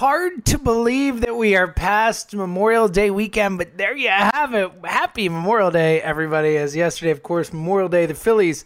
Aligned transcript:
hard 0.00 0.46
to 0.46 0.56
believe 0.56 1.20
that 1.20 1.36
we 1.36 1.54
are 1.54 1.70
past 1.70 2.34
Memorial 2.34 2.88
Day 2.88 3.10
weekend, 3.10 3.58
but 3.58 3.76
there 3.76 3.94
you 3.94 4.08
have 4.08 4.54
it. 4.54 4.72
Happy 4.82 5.28
Memorial 5.28 5.70
Day, 5.70 6.00
everybody. 6.00 6.56
As 6.56 6.74
yesterday, 6.74 7.10
of 7.10 7.22
course, 7.22 7.52
Memorial 7.52 7.90
Day, 7.90 8.06
the 8.06 8.14
Phillies 8.14 8.64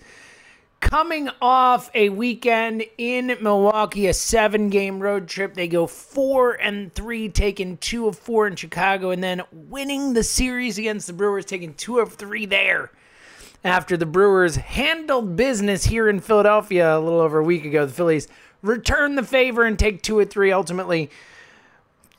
coming 0.79 1.29
off 1.43 1.91
a 1.93 2.09
weekend 2.11 2.85
in 2.99 3.37
Milwaukee, 3.41 4.07
a 4.07 4.15
seven 4.15 4.69
game 4.69 5.01
road 5.01 5.27
trip. 5.27 5.55
They 5.55 5.67
go 5.67 5.89
four 5.89 6.53
and 6.53 6.95
three, 6.95 7.29
taking 7.29 7.79
two 7.79 8.07
of 8.07 8.17
four 8.17 8.47
in 8.47 8.55
Chicago, 8.55 9.11
and 9.11 9.21
then 9.21 9.43
winning 9.51 10.13
the 10.13 10.23
series 10.23 10.79
against 10.79 11.09
the 11.09 11.15
Brewers, 11.15 11.47
taking 11.47 11.75
two 11.75 11.99
of 11.99 12.15
three 12.15 12.47
there. 12.47 12.93
After 13.65 13.97
the 13.97 14.07
Brewers 14.07 14.55
handled 14.55 15.35
business 15.35 15.83
here 15.83 16.09
in 16.09 16.21
Philadelphia 16.21 16.97
a 16.97 17.01
little 17.01 17.19
over 17.19 17.41
a 17.41 17.45
week 17.45 17.65
ago, 17.65 17.87
the 17.87 17.93
Phillies 17.93 18.29
return 18.65 19.15
the 19.15 19.23
favor 19.23 19.65
and 19.65 19.79
take 19.79 20.03
two 20.03 20.19
or 20.19 20.25
three 20.25 20.51
ultimately. 20.51 21.11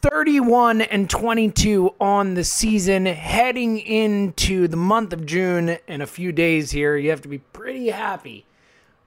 31 0.02 0.82
and 0.82 1.10
22 1.10 1.96
on 2.00 2.36
the 2.36 2.44
season 2.44 3.08
heading 3.08 3.80
into 3.80 4.68
the 4.68 4.78
month 4.78 5.12
of 5.12 5.26
June 5.26 5.78
in 5.88 6.02
a 6.02 6.06
few 6.06 6.32
days 6.32 6.70
here. 6.70 6.96
You 6.96 7.10
have 7.10 7.24
to 7.24 7.28
be 7.28 7.40
pretty 7.40 7.90
happy 7.90 8.46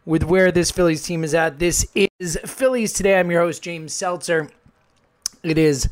with 0.05 0.24
where 0.24 0.51
this 0.51 0.73
Phillies 0.73 1.05
team 1.05 1.23
is 1.23 1.34
at. 1.34 1.60
This 1.60 1.87
is 1.95 2.37
Phillies 2.45 2.93
today. 2.93 3.20
I'm 3.20 3.30
your 3.30 3.43
host 3.43 3.62
James 3.62 3.93
Seltzer. 3.93 4.51
It 5.45 5.57
is 5.57 5.88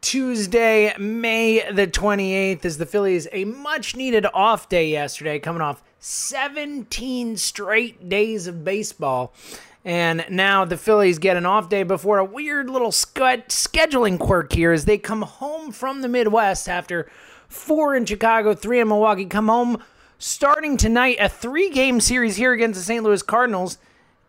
Tuesday, 0.00 0.94
May 0.98 1.70
the 1.70 1.86
28th, 1.86 2.64
as 2.64 2.78
the 2.78 2.86
Phillies 2.86 3.28
a 3.32 3.44
much 3.44 3.94
needed 3.94 4.24
off 4.32 4.70
day 4.70 4.88
yesterday, 4.88 5.38
coming 5.38 5.60
off 5.60 5.82
17 5.98 7.36
straight 7.36 8.08
days 8.08 8.46
of 8.46 8.64
baseball. 8.64 9.34
And 9.86 10.26
now 10.28 10.64
the 10.64 10.76
Phillies 10.76 11.20
get 11.20 11.36
an 11.36 11.46
off 11.46 11.68
day 11.68 11.84
before 11.84 12.18
a 12.18 12.24
weird 12.24 12.68
little 12.68 12.90
scheduling 12.90 14.18
quirk 14.18 14.52
here 14.52 14.72
as 14.72 14.84
they 14.84 14.98
come 14.98 15.22
home 15.22 15.70
from 15.70 16.02
the 16.02 16.08
Midwest 16.08 16.68
after 16.68 17.08
four 17.48 17.94
in 17.94 18.04
Chicago, 18.04 18.52
three 18.52 18.80
in 18.80 18.88
Milwaukee. 18.88 19.26
Come 19.26 19.46
home 19.46 19.80
starting 20.18 20.76
tonight, 20.76 21.18
a 21.20 21.28
three 21.28 21.70
game 21.70 22.00
series 22.00 22.34
here 22.34 22.52
against 22.52 22.80
the 22.80 22.84
St. 22.84 23.04
Louis 23.04 23.22
Cardinals. 23.22 23.78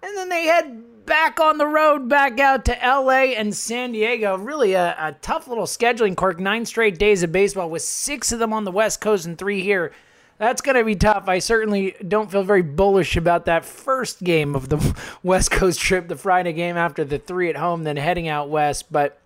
And 0.03 0.15
then 0.15 0.29
they 0.29 0.43
head 0.43 1.05
back 1.07 1.39
on 1.39 1.57
the 1.57 1.65
road, 1.65 2.07
back 2.07 2.39
out 2.39 2.63
to 2.65 2.77
LA 2.79 3.33
and 3.33 3.55
San 3.55 3.93
Diego. 3.93 4.37
Really 4.37 4.73
a, 4.73 4.95
a 4.99 5.15
tough 5.23 5.47
little 5.47 5.65
scheduling 5.65 6.15
quirk. 6.15 6.39
Nine 6.39 6.67
straight 6.67 6.99
days 6.99 7.23
of 7.23 7.31
baseball 7.31 7.71
with 7.71 7.81
six 7.81 8.31
of 8.31 8.37
them 8.37 8.53
on 8.53 8.63
the 8.63 8.71
West 8.71 9.01
Coast 9.01 9.25
and 9.25 9.35
three 9.35 9.63
here 9.63 9.91
that's 10.37 10.61
going 10.61 10.75
to 10.75 10.83
be 10.83 10.95
tough. 10.95 11.27
I 11.27 11.39
certainly 11.39 11.95
don't 12.07 12.31
feel 12.31 12.43
very 12.43 12.61
bullish 12.61 13.17
about 13.17 13.45
that 13.45 13.65
first 13.65 14.23
game 14.23 14.55
of 14.55 14.69
the 14.69 14.95
West 15.23 15.51
Coast 15.51 15.79
trip, 15.79 16.07
the 16.07 16.15
Friday 16.15 16.53
game 16.53 16.77
after 16.77 17.03
the 17.03 17.17
three 17.17 17.49
at 17.49 17.57
home, 17.57 17.83
then 17.83 17.97
heading 17.97 18.27
out 18.27 18.49
west. 18.49 18.91
But 18.91 19.19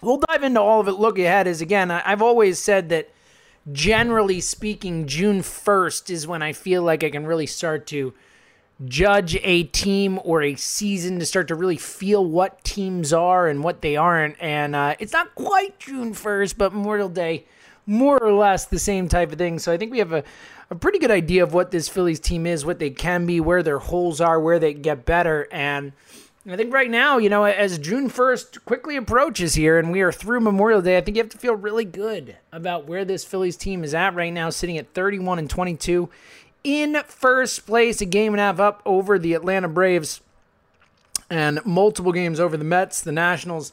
we'll 0.00 0.18
dive 0.28 0.42
into 0.42 0.60
all 0.60 0.80
of 0.80 0.88
it. 0.88 0.92
Look 0.92 1.18
ahead 1.18 1.46
is 1.46 1.60
again, 1.60 1.90
I've 1.90 2.22
always 2.22 2.58
said 2.58 2.88
that 2.88 3.10
generally 3.70 4.40
speaking, 4.40 5.06
June 5.06 5.40
1st 5.40 6.10
is 6.10 6.26
when 6.26 6.42
I 6.42 6.52
feel 6.52 6.82
like 6.82 7.04
I 7.04 7.10
can 7.10 7.26
really 7.26 7.46
start 7.46 7.86
to 7.88 8.14
judge 8.84 9.36
a 9.42 9.64
team 9.64 10.20
or 10.22 10.42
a 10.42 10.54
season 10.54 11.18
to 11.18 11.26
start 11.26 11.48
to 11.48 11.54
really 11.54 11.76
feel 11.76 12.24
what 12.24 12.62
teams 12.62 13.12
are 13.12 13.48
and 13.48 13.64
what 13.64 13.82
they 13.82 13.96
aren't. 13.96 14.36
And 14.40 14.76
uh, 14.76 14.94
it's 14.98 15.12
not 15.12 15.34
quite 15.34 15.78
June 15.78 16.14
1st, 16.14 16.56
but 16.56 16.72
Memorial 16.72 17.08
Day 17.08 17.44
more 17.88 18.22
or 18.22 18.32
less 18.32 18.66
the 18.66 18.78
same 18.78 19.08
type 19.08 19.32
of 19.32 19.38
thing. 19.38 19.58
So 19.58 19.72
I 19.72 19.78
think 19.78 19.90
we 19.90 19.98
have 19.98 20.12
a, 20.12 20.22
a 20.70 20.74
pretty 20.74 20.98
good 20.98 21.10
idea 21.10 21.42
of 21.42 21.54
what 21.54 21.70
this 21.70 21.88
Phillies 21.88 22.20
team 22.20 22.46
is, 22.46 22.64
what 22.64 22.78
they 22.78 22.90
can 22.90 23.26
be, 23.26 23.40
where 23.40 23.62
their 23.62 23.78
holes 23.78 24.20
are, 24.20 24.38
where 24.38 24.58
they 24.58 24.74
get 24.74 25.06
better. 25.06 25.48
And 25.50 25.92
I 26.46 26.56
think 26.56 26.72
right 26.72 26.90
now, 26.90 27.18
you 27.18 27.30
know, 27.30 27.44
as 27.44 27.78
June 27.78 28.10
1st 28.10 28.64
quickly 28.64 28.96
approaches 28.96 29.54
here 29.54 29.78
and 29.78 29.90
we 29.90 30.02
are 30.02 30.12
through 30.12 30.40
Memorial 30.40 30.82
Day, 30.82 30.98
I 30.98 31.00
think 31.00 31.16
you 31.16 31.22
have 31.22 31.32
to 31.32 31.38
feel 31.38 31.54
really 31.54 31.84
good 31.84 32.36
about 32.52 32.86
where 32.86 33.04
this 33.04 33.24
Phillies 33.24 33.56
team 33.56 33.82
is 33.82 33.94
at 33.94 34.14
right 34.14 34.32
now, 34.32 34.50
sitting 34.50 34.76
at 34.76 34.92
31 34.92 35.38
and 35.38 35.48
22 35.48 36.10
in 36.64 37.02
first 37.06 37.66
place, 37.66 38.00
a 38.00 38.06
game 38.06 38.34
and 38.34 38.40
a 38.40 38.44
half 38.44 38.60
up 38.60 38.82
over 38.84 39.18
the 39.18 39.32
Atlanta 39.34 39.68
Braves 39.68 40.20
and 41.30 41.60
multiple 41.64 42.12
games 42.12 42.40
over 42.40 42.56
the 42.56 42.64
Mets, 42.64 43.00
the 43.00 43.12
Nationals, 43.12 43.72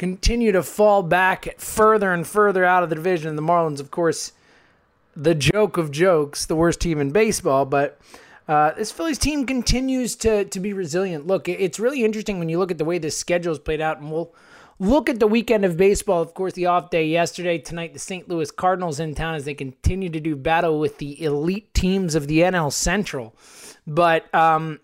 continue 0.00 0.50
to 0.50 0.62
fall 0.62 1.02
back 1.02 1.60
further 1.60 2.10
and 2.10 2.26
further 2.26 2.64
out 2.64 2.82
of 2.82 2.88
the 2.88 2.94
division. 2.94 3.36
The 3.36 3.42
Marlins, 3.42 3.80
of 3.80 3.90
course, 3.90 4.32
the 5.14 5.34
joke 5.34 5.76
of 5.76 5.90
jokes, 5.90 6.46
the 6.46 6.56
worst 6.56 6.80
team 6.80 6.98
in 6.98 7.10
baseball, 7.10 7.66
but 7.66 8.00
uh, 8.48 8.72
this 8.72 8.90
Phillies 8.90 9.18
team 9.18 9.44
continues 9.44 10.16
to 10.16 10.46
to 10.46 10.58
be 10.58 10.72
resilient. 10.72 11.26
Look, 11.26 11.50
it's 11.50 11.78
really 11.78 12.02
interesting 12.02 12.38
when 12.38 12.48
you 12.48 12.58
look 12.58 12.70
at 12.70 12.78
the 12.78 12.84
way 12.86 12.96
this 12.96 13.18
schedule 13.18 13.52
is 13.52 13.58
played 13.58 13.82
out, 13.82 14.00
and 14.00 14.10
we'll 14.10 14.34
look 14.78 15.10
at 15.10 15.20
the 15.20 15.26
weekend 15.26 15.66
of 15.66 15.76
baseball. 15.76 16.22
Of 16.22 16.32
course, 16.32 16.54
the 16.54 16.64
off 16.64 16.88
day 16.88 17.06
yesterday, 17.06 17.58
tonight, 17.58 17.92
the 17.92 17.98
St. 17.98 18.26
Louis 18.26 18.50
Cardinals 18.50 19.00
in 19.00 19.14
town 19.14 19.34
as 19.34 19.44
they 19.44 19.52
continue 19.52 20.08
to 20.08 20.18
do 20.18 20.34
battle 20.34 20.80
with 20.80 20.96
the 20.96 21.22
elite 21.22 21.74
teams 21.74 22.14
of 22.14 22.26
the 22.26 22.38
NL 22.38 22.72
Central. 22.72 23.36
But 23.86 24.34
um, 24.34 24.80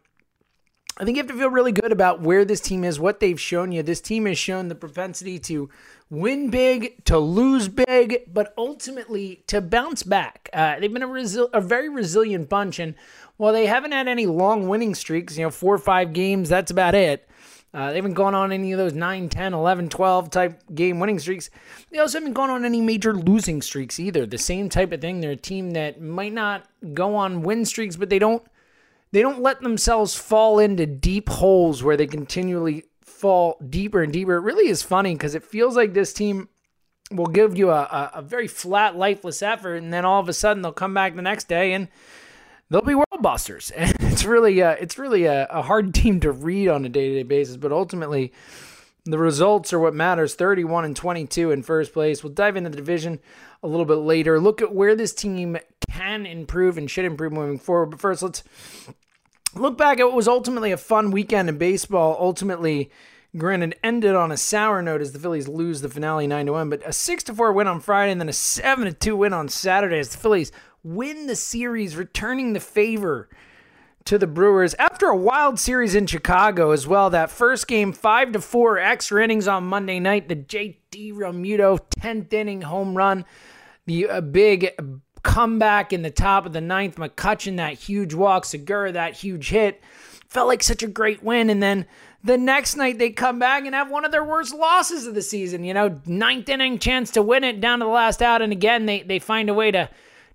I 0.98 1.04
think 1.04 1.16
you 1.16 1.22
have 1.22 1.30
to 1.30 1.36
feel 1.36 1.50
really 1.50 1.72
good 1.72 1.92
about 1.92 2.22
where 2.22 2.46
this 2.46 2.60
team 2.60 2.82
is, 2.82 2.98
what 2.98 3.20
they've 3.20 3.40
shown 3.40 3.70
you. 3.70 3.82
This 3.82 4.00
team 4.00 4.24
has 4.24 4.38
shown 4.38 4.68
the 4.68 4.74
propensity 4.74 5.38
to 5.40 5.68
win 6.08 6.48
big, 6.48 7.04
to 7.04 7.18
lose 7.18 7.68
big, 7.68 8.32
but 8.32 8.54
ultimately 8.56 9.42
to 9.48 9.60
bounce 9.60 10.02
back. 10.02 10.48
Uh, 10.54 10.80
they've 10.80 10.92
been 10.92 11.02
a, 11.02 11.08
resi- 11.08 11.50
a 11.52 11.60
very 11.60 11.90
resilient 11.90 12.48
bunch, 12.48 12.78
and 12.78 12.94
while 13.36 13.52
they 13.52 13.66
haven't 13.66 13.92
had 13.92 14.08
any 14.08 14.24
long 14.24 14.68
winning 14.68 14.94
streaks, 14.94 15.36
you 15.36 15.44
know, 15.44 15.50
four 15.50 15.74
or 15.74 15.78
five 15.78 16.14
games, 16.14 16.48
that's 16.48 16.70
about 16.70 16.94
it. 16.94 17.28
Uh, 17.74 17.90
they 17.90 17.96
haven't 17.96 18.14
gone 18.14 18.34
on 18.34 18.50
any 18.50 18.72
of 18.72 18.78
those 18.78 18.94
9, 18.94 19.28
10, 19.28 19.52
11, 19.52 19.90
12 19.90 20.30
type 20.30 20.62
game 20.74 20.98
winning 20.98 21.18
streaks. 21.18 21.50
They 21.90 21.98
also 21.98 22.20
haven't 22.20 22.32
gone 22.32 22.48
on 22.48 22.64
any 22.64 22.80
major 22.80 23.12
losing 23.12 23.60
streaks 23.60 24.00
either. 24.00 24.24
The 24.24 24.38
same 24.38 24.70
type 24.70 24.92
of 24.92 25.02
thing. 25.02 25.20
They're 25.20 25.32
a 25.32 25.36
team 25.36 25.72
that 25.72 26.00
might 26.00 26.32
not 26.32 26.64
go 26.94 27.14
on 27.14 27.42
win 27.42 27.66
streaks, 27.66 27.96
but 27.96 28.08
they 28.08 28.18
don't 28.18 28.42
they 29.16 29.22
don't 29.22 29.40
let 29.40 29.62
themselves 29.62 30.14
fall 30.14 30.58
into 30.58 30.84
deep 30.84 31.30
holes 31.30 31.82
where 31.82 31.96
they 31.96 32.06
continually 32.06 32.84
fall 33.00 33.56
deeper 33.66 34.02
and 34.02 34.12
deeper. 34.12 34.34
It 34.34 34.42
really 34.42 34.68
is 34.68 34.82
funny 34.82 35.14
because 35.14 35.34
it 35.34 35.42
feels 35.42 35.74
like 35.74 35.94
this 35.94 36.12
team 36.12 36.50
will 37.10 37.28
give 37.28 37.56
you 37.56 37.70
a, 37.70 37.80
a, 37.80 38.10
a, 38.16 38.20
very 38.20 38.46
flat, 38.46 38.94
lifeless 38.94 39.40
effort, 39.40 39.76
and 39.76 39.90
then 39.90 40.04
all 40.04 40.20
of 40.20 40.28
a 40.28 40.34
sudden 40.34 40.60
they'll 40.60 40.70
come 40.70 40.92
back 40.92 41.16
the 41.16 41.22
next 41.22 41.48
day 41.48 41.72
and 41.72 41.88
they'll 42.68 42.82
be 42.82 42.94
world 42.94 43.22
busters. 43.22 43.72
And 43.76 43.94
it's 44.00 44.26
really, 44.26 44.60
uh, 44.60 44.72
it's 44.72 44.98
really 44.98 45.24
a, 45.24 45.46
a 45.46 45.62
hard 45.62 45.94
team 45.94 46.20
to 46.20 46.30
read 46.30 46.68
on 46.68 46.84
a 46.84 46.90
day 46.90 47.08
to 47.08 47.14
day 47.14 47.22
basis. 47.22 47.56
But 47.56 47.72
ultimately, 47.72 48.34
the 49.06 49.18
results 49.18 49.72
are 49.72 49.78
what 49.78 49.94
matters. 49.94 50.34
31 50.34 50.84
and 50.84 50.94
22 50.94 51.52
in 51.52 51.62
first 51.62 51.94
place. 51.94 52.22
We'll 52.22 52.34
dive 52.34 52.56
into 52.58 52.68
the 52.68 52.76
division 52.76 53.20
a 53.62 53.66
little 53.66 53.86
bit 53.86 53.94
later. 53.94 54.38
Look 54.38 54.60
at 54.60 54.74
where 54.74 54.94
this 54.94 55.14
team 55.14 55.56
can 55.90 56.26
improve 56.26 56.76
and 56.76 56.90
should 56.90 57.06
improve 57.06 57.32
moving 57.32 57.58
forward. 57.58 57.86
But 57.86 58.00
first, 58.00 58.22
let's 58.22 58.42
look 59.58 59.76
back 59.78 60.00
at 60.00 60.06
what 60.06 60.14
was 60.14 60.28
ultimately 60.28 60.72
a 60.72 60.76
fun 60.76 61.10
weekend 61.10 61.48
in 61.48 61.58
baseball. 61.58 62.16
Ultimately, 62.20 62.90
granted, 63.36 63.76
ended 63.82 64.14
on 64.14 64.32
a 64.32 64.36
sour 64.36 64.82
note 64.82 65.00
as 65.00 65.12
the 65.12 65.18
Phillies 65.18 65.48
lose 65.48 65.80
the 65.80 65.88
finale 65.88 66.26
9 66.26 66.46
to 66.46 66.52
1, 66.52 66.70
but 66.70 66.82
a 66.86 66.92
6 66.92 67.24
to 67.24 67.34
4 67.34 67.52
win 67.52 67.66
on 67.66 67.80
Friday 67.80 68.12
and 68.12 68.20
then 68.20 68.28
a 68.28 68.32
7 68.32 68.84
to 68.84 68.92
2 68.92 69.16
win 69.16 69.32
on 69.32 69.48
Saturday 69.48 69.98
as 69.98 70.10
the 70.10 70.18
Phillies 70.18 70.52
win 70.82 71.26
the 71.26 71.36
series, 71.36 71.96
returning 71.96 72.52
the 72.52 72.60
favor 72.60 73.28
to 74.04 74.18
the 74.18 74.26
Brewers 74.26 74.74
after 74.74 75.06
a 75.08 75.16
wild 75.16 75.58
series 75.58 75.94
in 75.94 76.06
Chicago 76.06 76.70
as 76.70 76.86
well. 76.86 77.10
That 77.10 77.30
first 77.30 77.66
game, 77.66 77.92
5 77.92 78.32
to 78.32 78.40
4 78.40 78.78
extra 78.78 79.22
innings 79.22 79.48
on 79.48 79.64
Monday 79.64 79.98
night, 79.98 80.28
the 80.28 80.36
J.T. 80.36 81.12
Realmuto 81.12 81.80
10th 81.98 82.32
inning 82.32 82.62
home 82.62 82.96
run, 82.96 83.24
the 83.86 84.08
uh, 84.08 84.20
big 84.20 84.70
comeback 85.26 85.92
in 85.92 86.02
the 86.02 86.10
top 86.10 86.46
of 86.46 86.52
the 86.52 86.60
ninth. 86.60 86.96
McCutchen, 86.96 87.56
that 87.56 87.74
huge 87.74 88.14
walk. 88.14 88.44
Segura, 88.44 88.92
that 88.92 89.14
huge 89.14 89.48
hit. 89.48 89.82
Felt 90.28 90.46
like 90.46 90.62
such 90.62 90.82
a 90.82 90.86
great 90.86 91.22
win. 91.22 91.50
And 91.50 91.60
then 91.60 91.86
the 92.22 92.38
next 92.38 92.76
night 92.76 92.98
they 92.98 93.10
come 93.10 93.38
back 93.38 93.66
and 93.66 93.74
have 93.74 93.90
one 93.90 94.04
of 94.04 94.12
their 94.12 94.24
worst 94.24 94.54
losses 94.54 95.06
of 95.06 95.14
the 95.14 95.22
season. 95.22 95.64
You 95.64 95.74
know, 95.74 96.00
ninth 96.06 96.48
inning 96.48 96.78
chance 96.78 97.10
to 97.12 97.22
win 97.22 97.42
it 97.44 97.60
down 97.60 97.80
to 97.80 97.84
the 97.84 97.90
last 97.90 98.22
out. 98.22 98.40
And 98.40 98.52
again, 98.52 98.86
they, 98.86 99.02
they 99.02 99.18
find 99.18 99.50
a 99.50 99.54
way 99.54 99.70
to 99.72 99.90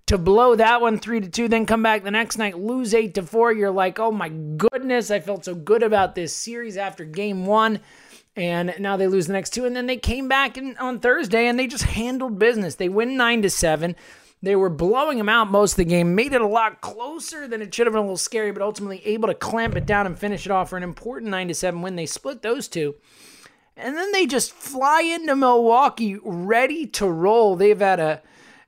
to 0.06 0.18
blow 0.18 0.56
that 0.56 0.80
one 0.80 0.98
three 0.98 1.20
to 1.20 1.28
two, 1.28 1.46
then 1.48 1.64
come 1.64 1.82
back 1.82 2.02
the 2.02 2.10
next 2.10 2.36
night, 2.36 2.58
lose 2.58 2.92
eight 2.92 3.14
to 3.14 3.22
four. 3.22 3.52
You're 3.52 3.70
like, 3.70 4.00
oh 4.00 4.10
my 4.10 4.28
goodness, 4.28 5.10
I 5.12 5.20
felt 5.20 5.44
so 5.44 5.54
good 5.54 5.82
about 5.82 6.16
this 6.16 6.34
series 6.34 6.76
after 6.76 7.04
game 7.04 7.46
one. 7.46 7.80
And 8.34 8.74
now 8.78 8.96
they 8.96 9.06
lose 9.06 9.26
the 9.26 9.32
next 9.32 9.50
two. 9.50 9.64
And 9.64 9.76
then 9.76 9.86
they 9.86 9.98
came 9.98 10.26
back 10.26 10.58
in, 10.58 10.76
on 10.78 10.98
Thursday 10.98 11.46
and 11.46 11.58
they 11.58 11.66
just 11.66 11.84
handled 11.84 12.38
business. 12.38 12.74
They 12.74 12.88
win 12.88 13.16
nine 13.16 13.42
to 13.42 13.50
seven. 13.50 13.94
They 14.42 14.56
were 14.56 14.68
blowing 14.68 15.18
them 15.18 15.28
out 15.28 15.50
most 15.50 15.72
of 15.72 15.76
the 15.76 15.84
game, 15.84 16.16
made 16.16 16.32
it 16.32 16.40
a 16.40 16.46
lot 16.46 16.80
closer 16.80 17.46
than 17.46 17.62
it 17.62 17.72
should 17.72 17.86
have 17.86 17.92
been 17.92 18.00
a 18.00 18.02
little 18.02 18.16
scary, 18.16 18.50
but 18.50 18.60
ultimately 18.60 19.00
able 19.06 19.28
to 19.28 19.34
clamp 19.34 19.76
it 19.76 19.86
down 19.86 20.04
and 20.04 20.18
finish 20.18 20.46
it 20.46 20.50
off 20.50 20.70
for 20.70 20.76
an 20.76 20.82
important 20.82 21.30
9 21.30 21.48
to 21.48 21.54
7 21.54 21.80
win. 21.80 21.94
They 21.94 22.06
split 22.06 22.42
those 22.42 22.66
two. 22.66 22.96
And 23.76 23.96
then 23.96 24.10
they 24.10 24.26
just 24.26 24.52
fly 24.52 25.02
into 25.02 25.36
Milwaukee 25.36 26.18
ready 26.22 26.86
to 26.88 27.06
roll. 27.06 27.54
They've 27.54 27.78
had 27.78 28.00
a, 28.00 28.22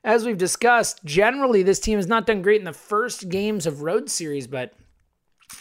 as 0.05 0.25
we've 0.25 0.39
discussed, 0.39 1.05
generally 1.05 1.65
this 1.65 1.81
team 1.81 1.99
has 1.99 2.07
not 2.07 2.27
done 2.27 2.41
great 2.41 2.61
in 2.61 2.65
the 2.65 2.73
first 2.73 3.29
games 3.29 3.67
of 3.67 3.83
road 3.83 4.09
series, 4.09 4.47
but 4.47 4.75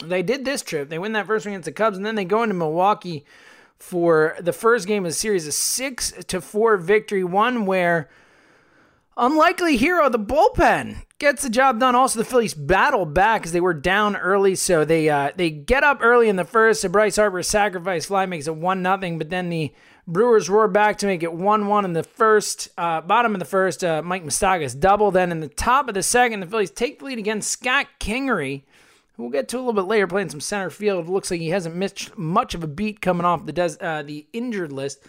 they 0.02 0.22
did 0.22 0.44
this 0.44 0.62
trip. 0.62 0.88
They 0.88 0.98
win 0.98 1.12
that 1.12 1.26
first 1.26 1.44
one 1.44 1.54
against 1.54 1.66
the 1.66 1.72
Cubs, 1.72 1.96
and 1.96 2.06
then 2.06 2.14
they 2.14 2.24
go 2.24 2.44
into 2.44 2.54
Milwaukee 2.54 3.24
for 3.78 4.36
the 4.40 4.52
first 4.52 4.86
game 4.86 5.04
of 5.04 5.10
the 5.10 5.14
series, 5.14 5.46
a 5.46 5.52
six 5.52 6.12
to 6.28 6.40
four 6.40 6.76
victory, 6.76 7.24
one 7.24 7.66
where 7.66 8.08
unlikely 9.16 9.76
hero, 9.76 10.08
the 10.08 10.18
bullpen 10.18 11.04
gets 11.18 11.42
the 11.42 11.50
job 11.50 11.80
done. 11.80 11.94
Also, 11.94 12.18
the 12.18 12.24
Phillies 12.24 12.54
battle 12.54 13.06
back 13.06 13.44
as 13.44 13.52
they 13.52 13.60
were 13.60 13.74
down 13.74 14.16
early, 14.16 14.54
so 14.54 14.84
they 14.84 15.08
uh, 15.08 15.32
they 15.36 15.50
get 15.50 15.84
up 15.84 15.98
early 16.00 16.28
in 16.28 16.36
the 16.36 16.44
first. 16.44 16.84
A 16.84 16.88
Bryce 16.88 17.16
Harper 17.16 17.42
sacrifice 17.42 18.06
fly 18.06 18.26
makes 18.26 18.46
it 18.46 18.56
one 18.56 18.82
nothing, 18.82 19.18
but 19.18 19.30
then 19.30 19.48
the 19.48 19.72
Brewers 20.06 20.50
roar 20.50 20.68
back 20.68 20.98
to 20.98 21.06
make 21.06 21.22
it 21.22 21.32
one 21.32 21.66
one 21.66 21.84
in 21.84 21.94
the 21.94 22.02
first. 22.02 22.68
Uh, 22.76 23.00
bottom 23.00 23.34
of 23.34 23.38
the 23.38 23.46
first, 23.46 23.82
uh, 23.82 24.02
Mike 24.02 24.24
Moustakas 24.24 24.78
double. 24.78 25.10
Then 25.10 25.32
in 25.32 25.40
the 25.40 25.48
top 25.48 25.88
of 25.88 25.94
the 25.94 26.02
second, 26.02 26.40
the 26.40 26.46
Phillies 26.46 26.70
take 26.70 26.98
the 26.98 27.06
lead 27.06 27.18
against 27.18 27.50
Scott 27.50 27.86
Kingery. 27.98 28.62
Who 29.16 29.22
we'll 29.22 29.32
get 29.32 29.48
to 29.48 29.56
a 29.56 29.60
little 29.60 29.72
bit 29.72 29.82
later, 29.82 30.08
playing 30.08 30.28
some 30.28 30.40
center 30.40 30.70
field. 30.70 31.08
Looks 31.08 31.30
like 31.30 31.40
he 31.40 31.50
hasn't 31.50 31.76
missed 31.76 32.18
much 32.18 32.54
of 32.54 32.64
a 32.64 32.66
beat 32.66 33.00
coming 33.00 33.24
off 33.24 33.46
the 33.46 33.52
des- 33.52 33.78
uh, 33.80 34.02
the 34.02 34.26
injured 34.32 34.72
list. 34.72 35.00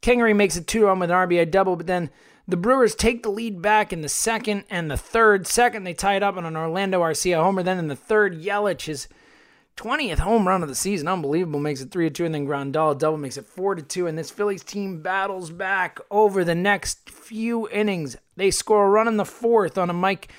Kingery 0.00 0.34
makes 0.34 0.56
it 0.56 0.68
2 0.68 0.86
1 0.86 1.00
with 1.00 1.10
an 1.10 1.16
RBI 1.16 1.50
double, 1.50 1.74
but 1.74 1.88
then 1.88 2.10
the 2.48 2.56
Brewers 2.56 2.94
take 2.94 3.22
the 3.22 3.30
lead 3.30 3.60
back 3.60 3.92
in 3.92 4.00
the 4.00 4.08
second 4.08 4.64
and 4.70 4.90
the 4.90 4.96
third. 4.96 5.46
Second, 5.46 5.84
they 5.84 5.92
tie 5.92 6.16
it 6.16 6.22
up 6.22 6.38
on 6.38 6.46
an 6.46 6.56
Orlando 6.56 7.02
Arcia 7.02 7.42
homer. 7.42 7.62
Then 7.62 7.78
in 7.78 7.88
the 7.88 7.94
third, 7.94 8.42
Yelich, 8.42 8.86
his 8.86 9.06
20th 9.76 10.20
home 10.20 10.48
run 10.48 10.62
of 10.62 10.70
the 10.70 10.74
season, 10.74 11.08
unbelievable, 11.08 11.60
makes 11.60 11.82
it 11.82 11.90
3 11.90 12.08
2. 12.08 12.24
And 12.24 12.34
then 12.34 12.46
Grandal 12.46 12.98
double 12.98 13.18
makes 13.18 13.36
it 13.36 13.44
4 13.44 13.76
2. 13.76 14.06
And 14.06 14.16
this 14.16 14.30
Phillies 14.30 14.64
team 14.64 15.02
battles 15.02 15.50
back 15.50 16.00
over 16.10 16.42
the 16.42 16.54
next 16.54 17.10
few 17.10 17.68
innings. 17.68 18.16
They 18.36 18.50
score 18.50 18.86
a 18.86 18.90
run 18.90 19.08
in 19.08 19.18
the 19.18 19.26
fourth 19.26 19.76
on 19.76 19.90
a 19.90 19.94
Mike 19.94 20.32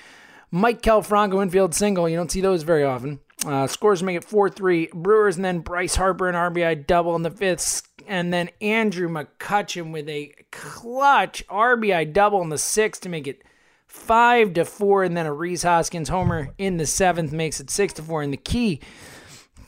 Maikel 0.51 1.05
Franco 1.05 1.43
infield 1.43 1.75
single. 1.75 2.09
You 2.09 2.17
don't 2.17 2.31
see 2.31 2.41
those 2.41 2.63
very 2.63 2.83
often. 2.83 3.19
Uh, 3.45 3.67
scores 3.67 4.01
make 4.01 4.17
it 4.17 4.23
4 4.23 4.49
3. 4.49 4.89
Brewers 4.95 5.35
and 5.35 5.45
then 5.45 5.59
Bryce 5.59 5.95
Harper 5.95 6.27
and 6.27 6.35
RBI 6.35 6.87
double 6.87 7.15
in 7.15 7.21
the 7.21 7.29
fifth 7.29 7.87
and 8.07 8.33
then 8.33 8.49
Andrew 8.61 9.09
McCutchen 9.09 9.91
with 9.91 10.09
a 10.09 10.33
clutch 10.51 11.45
RBI 11.47 12.11
double 12.13 12.41
in 12.41 12.49
the 12.49 12.57
sixth 12.57 13.01
to 13.01 13.09
make 13.09 13.27
it 13.27 13.43
five 13.87 14.53
to 14.53 14.65
four, 14.65 15.03
and 15.03 15.17
then 15.17 15.25
a 15.25 15.33
Rhys 15.33 15.63
Hoskins 15.63 16.09
homer 16.09 16.49
in 16.57 16.77
the 16.77 16.85
seventh 16.85 17.31
makes 17.31 17.59
it 17.59 17.69
six 17.69 17.93
to 17.93 18.03
four. 18.03 18.21
And 18.21 18.31
the 18.31 18.37
key 18.37 18.79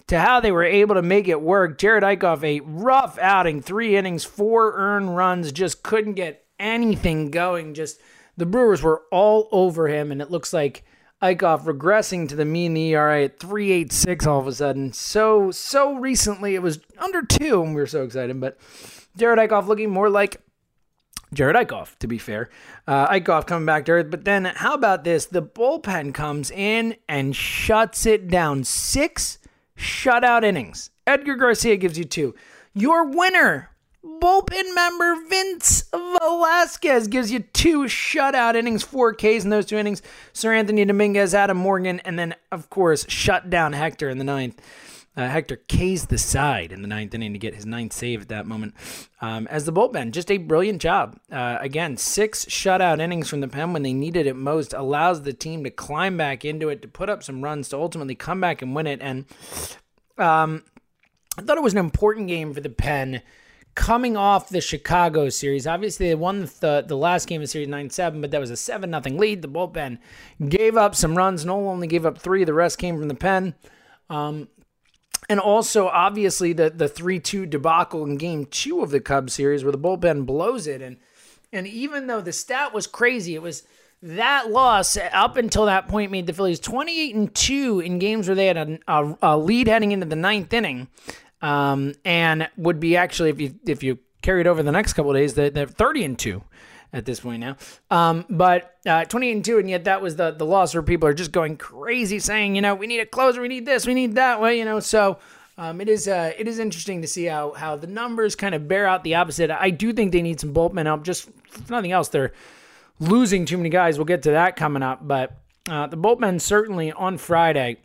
to 0.08 0.20
how 0.20 0.40
they 0.40 0.52
were 0.52 0.64
able 0.64 0.96
to 0.96 1.02
make 1.02 1.28
it 1.28 1.42
work, 1.42 1.78
Jared 1.78 2.04
Eickhoff, 2.04 2.44
a 2.44 2.60
rough 2.62 3.18
outing, 3.18 3.62
three 3.62 3.96
innings, 3.96 4.24
four 4.24 4.74
earned 4.76 5.16
runs, 5.16 5.52
just 5.52 5.84
couldn't 5.84 6.16
get 6.16 6.46
anything 6.60 7.32
going. 7.32 7.74
Just 7.74 8.00
the 8.38 8.46
Brewers 8.46 8.84
were 8.84 9.04
all 9.12 9.48
over 9.52 9.88
him, 9.88 10.12
and 10.12 10.22
it 10.22 10.30
looks 10.30 10.54
like 10.54 10.84
Eickhoff 11.22 11.64
regressing 11.66 12.28
to 12.30 12.36
the 12.36 12.46
mean 12.46 12.74
the 12.74 12.94
ERA 12.94 13.26
at 13.26 13.40
386 13.40 14.26
all 14.26 14.40
of 14.40 14.48
a 14.48 14.54
sudden. 14.54 14.92
So, 14.92 15.52
so 15.52 15.94
recently 15.96 16.56
it 16.56 16.62
was 16.62 16.80
under 16.98 17.22
two, 17.22 17.62
and 17.62 17.76
we 17.76 17.82
were 17.82 17.88
so 17.88 18.04
excited. 18.04 18.40
But 18.40 18.58
Jared 19.16 19.38
Eickhoff 19.38 19.68
looking 19.68 19.92
more 19.92 20.10
like 20.10 20.42
Jared 21.34 21.56
Eickhoff, 21.56 21.98
to 22.00 22.08
be 22.08 22.18
fair. 22.18 22.50
Uh, 22.88 23.08
Eickhoff 23.08 23.46
coming 23.46 23.66
back 23.66 23.86
to 23.86 23.94
earth. 23.94 24.10
But 24.10 24.26
then, 24.26 24.46
how 24.46 24.74
about 24.74 25.04
this? 25.04 25.26
The 25.26 25.44
bullpen 25.44 26.14
comes 26.14 26.50
in 26.52 26.96
and 27.08 27.36
shuts 27.36 28.06
it 28.06 28.28
down. 28.28 28.64
Six 28.64 29.38
shutout 29.78 30.44
innings. 30.44 30.90
Edgar 31.06 31.36
Garcia 31.36 31.78
gives 31.78 31.98
you 31.98 32.04
two. 32.04 32.36
Your 32.74 33.06
winner 33.06 33.70
bullpen 34.04 34.74
member 34.74 35.16
Vince 35.30 35.84
Velasquez 35.92 37.08
gives 37.08 37.32
you 37.32 37.40
two 37.40 37.84
shutout 37.84 38.56
innings, 38.56 38.84
four 38.84 39.14
Ks 39.14 39.44
in 39.44 39.50
those 39.50 39.66
two 39.66 39.78
innings. 39.78 40.02
Seranthony 40.34 40.86
Dominguez, 40.88 41.34
Adam 41.34 41.58
Morgan, 41.58 42.00
and 42.02 42.18
then, 42.18 42.36
of 42.52 42.70
course, 42.70 43.06
shut 43.08 43.50
down 43.50 43.74
Hector 43.74 44.10
in 44.10 44.18
the 44.18 44.24
ninth. 44.24 44.62
Uh, 45.16 45.28
Hector 45.28 45.58
K's 45.68 46.06
the 46.06 46.18
side 46.18 46.72
in 46.72 46.82
the 46.82 46.88
ninth 46.88 47.14
inning 47.14 47.34
to 47.34 47.40
get 47.40 47.54
his 47.54 47.66
ninth 47.66 47.92
save 47.92 48.22
at 48.22 48.30
that 48.30 48.48
moment. 48.48 48.74
Um, 49.20 49.46
as 49.48 49.66
the 49.66 49.74
bullpen, 49.74 50.12
just 50.12 50.32
a 50.32 50.38
brilliant 50.38 50.82
job. 50.82 51.20
Uh, 51.30 51.58
again, 51.60 51.98
six 51.98 52.46
shutout 52.46 53.02
innings 53.02 53.28
from 53.28 53.42
the 53.42 53.50
pen 53.50 53.74
when 53.74 53.84
they 53.84 53.92
needed 53.92 54.26
it 54.26 54.36
most 54.38 54.72
allows 54.74 55.24
the 55.24 55.34
team 55.34 55.66
to 55.66 55.70
climb 55.70 56.16
back 56.16 56.46
into 56.46 56.70
it, 56.70 56.82
to 56.82 56.88
put 56.88 57.10
up 57.10 57.24
some 57.24 57.44
runs, 57.44 57.68
to 57.70 57.78
ultimately 57.78 58.16
come 58.16 58.40
back 58.40 58.62
and 58.62 58.74
win 58.74 58.88
it. 58.88 59.02
And 59.02 59.26
um, 60.18 60.64
I 61.38 61.42
thought 61.42 61.58
it 61.58 61.64
was 61.64 61.74
an 61.74 61.80
important 61.80 62.30
game 62.30 62.54
for 62.54 62.62
the 62.62 62.70
pen 62.70 63.22
coming 63.76 64.18
off 64.18 64.50
the 64.50 64.62
Chicago 64.62 65.30
series. 65.30 65.66
Obviously, 65.68 66.08
they 66.08 66.16
won 66.16 66.50
the 66.60 66.84
the 66.86 66.98
last 66.98 67.28
game 67.28 67.42
of 67.42 67.50
series 67.50 67.68
9-7, 67.68 68.22
but 68.22 68.32
that 68.32 68.40
was 68.40 68.52
a 68.52 68.58
7 68.58 68.90
nothing 68.90 69.18
lead. 69.18 69.42
The 69.42 69.48
bullpen 69.48 70.00
gave 70.48 70.78
up 70.78 70.96
some 70.96 71.18
runs. 71.18 71.46
Nola 71.46 71.72
only 71.72 71.88
gave 71.88 72.06
up 72.06 72.18
three. 72.18 72.44
The 72.44 72.54
rest 72.54 72.78
came 72.78 72.98
from 72.98 73.08
the 73.08 73.16
pen. 73.16 73.56
Um, 74.10 74.50
and 75.30 75.40
also, 75.40 75.88
obviously, 75.88 76.54
the 76.54 76.70
the 76.70 76.90
3-2 76.90 77.50
debacle 77.50 78.04
in 78.06 78.18
game 78.18 78.46
two 78.46 78.82
of 78.82 78.92
the 78.92 79.00
Cubs 79.00 79.34
series 79.34 79.64
where 79.64 79.72
the 79.72 79.78
bullpen 79.78 80.26
blows 80.26 80.68
it. 80.68 80.82
And, 80.82 80.98
and 81.54 81.68
even 81.68 82.08
though 82.08 82.22
the 82.22 82.34
stat 82.34 82.74
was 82.74 82.88
crazy, 82.88 83.36
it 83.36 83.42
was 83.42 83.64
that 84.04 84.50
loss 84.50 84.98
up 84.98 85.38
until 85.38 85.66
that 85.66 85.88
point 85.88 86.12
made 86.12 86.26
the 86.26 86.34
Phillies 86.34 86.60
28 86.60 87.16
and 87.16 87.36
2 87.36 87.80
in 87.82 88.00
games 88.00 88.28
where 88.28 88.36
they 88.36 88.48
had 88.48 88.58
a, 88.58 88.80
a, 88.88 89.18
a 89.22 89.38
lead 89.38 89.68
heading 89.68 89.92
into 89.92 90.08
the 90.08 90.16
ninth 90.16 90.52
inning 90.54 90.88
um, 91.42 91.94
and 92.06 92.50
would 92.58 92.80
be 92.80 92.98
actually 92.98 93.30
if 93.30 93.42
you 93.42 93.56
if 93.66 93.84
you 93.84 94.00
carried 94.22 94.48
over 94.48 94.64
the 94.64 94.72
next 94.72 94.94
couple 94.94 95.14
days, 95.14 95.34
they're, 95.34 95.50
they're 95.50 95.66
30 95.68 96.04
and 96.04 96.20
two 96.20 96.44
at 96.94 97.06
this 97.06 97.22
point 97.22 97.40
now. 97.40 97.58
Um, 97.90 98.26
but 98.30 98.78
uh, 98.86 99.06
28 99.06 99.32
and 99.32 99.46
2, 99.46 99.60
and 99.60 99.70
yet 99.70 99.86
that 99.86 100.02
was 100.02 100.16
the, 100.16 100.32
the 100.32 100.46
loss 100.46 100.74
where 100.74 100.84
people 100.84 101.08
are 101.08 101.14
just 101.14 101.32
going 101.32 101.58
crazy 101.58 102.20
saying, 102.20 102.56
you 102.56 102.62
know, 102.62 102.76
we 102.76 102.88
need 102.88 103.00
a 103.00 103.06
closer, 103.06 103.42
we 103.42 103.48
need 103.48 103.66
this, 103.66 103.88
we 103.88 103.94
need 103.94 104.16
that 104.16 104.42
way, 104.42 104.58
you 104.58 104.66
know. 104.66 104.80
So 104.80 105.20
um, 105.58 105.82
it 105.82 105.90
is 105.90 106.08
uh, 106.08 106.34
it 106.38 106.48
is 106.48 106.60
interesting 106.60 107.02
to 107.02 107.08
see 107.08 107.26
how 107.26 107.54
how 107.54 107.76
the 107.76 107.88
numbers 107.88 108.36
kind 108.36 108.56
of 108.56 108.68
bear 108.68 108.88
out 108.88 109.04
the 109.04 109.16
opposite. 109.16 109.52
I 109.52 109.70
do 109.70 109.94
think 109.94 110.12
they 110.12 110.22
need 110.22 110.40
some 110.40 110.54
bullpen 110.54 110.86
help. 110.86 111.04
Just 111.04 111.30
nothing 111.70 111.92
else, 111.92 112.10
they're 112.10 112.34
losing 113.00 113.46
too 113.46 113.58
many 113.58 113.70
guys. 113.70 113.98
We'll 113.98 114.06
get 114.06 114.24
to 114.24 114.32
that 114.32 114.56
coming 114.56 114.84
up. 114.84 115.08
But 115.08 115.38
uh, 115.70 115.88
the 115.88 115.98
bullpen 115.98 116.42
certainly 116.42 116.92
on 116.92 117.18
Friday, 117.18 117.78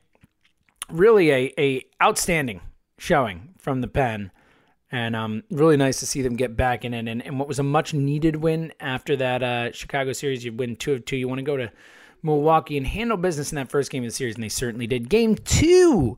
really 0.90 1.30
a, 1.30 1.54
a 1.58 1.84
outstanding 2.02 2.60
showing 2.98 3.54
from 3.58 3.80
the 3.80 3.88
pen. 3.88 4.30
And 4.92 5.16
um, 5.16 5.42
really 5.50 5.76
nice 5.76 5.98
to 6.00 6.06
see 6.06 6.22
them 6.22 6.36
get 6.36 6.56
back 6.56 6.84
in 6.84 6.94
it. 6.94 7.08
And, 7.08 7.22
and 7.24 7.38
what 7.38 7.48
was 7.48 7.58
a 7.58 7.64
much 7.64 7.92
needed 7.92 8.36
win 8.36 8.72
after 8.78 9.16
that 9.16 9.42
uh, 9.42 9.72
Chicago 9.72 10.12
series, 10.12 10.44
you 10.44 10.52
win 10.52 10.76
two 10.76 10.92
of 10.92 11.04
two. 11.04 11.16
You 11.16 11.28
want 11.28 11.40
to 11.40 11.44
go 11.44 11.56
to 11.56 11.72
Milwaukee 12.22 12.76
and 12.76 12.86
handle 12.86 13.16
business 13.16 13.50
in 13.50 13.56
that 13.56 13.68
first 13.68 13.90
game 13.90 14.04
of 14.04 14.08
the 14.08 14.14
series, 14.14 14.36
and 14.36 14.44
they 14.44 14.48
certainly 14.48 14.86
did. 14.86 15.08
Game 15.08 15.34
two 15.34 16.16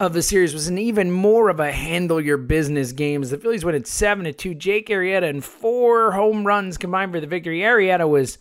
of 0.00 0.12
the 0.12 0.22
series 0.22 0.52
was 0.52 0.66
an 0.68 0.78
even 0.78 1.10
more 1.10 1.48
of 1.48 1.60
a 1.60 1.72
handle 1.72 2.20
your 2.20 2.36
business 2.36 2.92
game 2.92 3.22
as 3.22 3.30
the 3.30 3.38
Phillies 3.38 3.64
went 3.64 3.76
at 3.76 3.86
seven 3.86 4.24
to 4.24 4.32
two. 4.32 4.54
Jake 4.54 4.88
Arrieta 4.88 5.28
and 5.28 5.44
four 5.44 6.12
home 6.12 6.46
runs 6.46 6.76
combined 6.76 7.12
for 7.12 7.20
the 7.20 7.26
victory. 7.26 7.60
Arrieta 7.60 8.08
was 8.08 8.38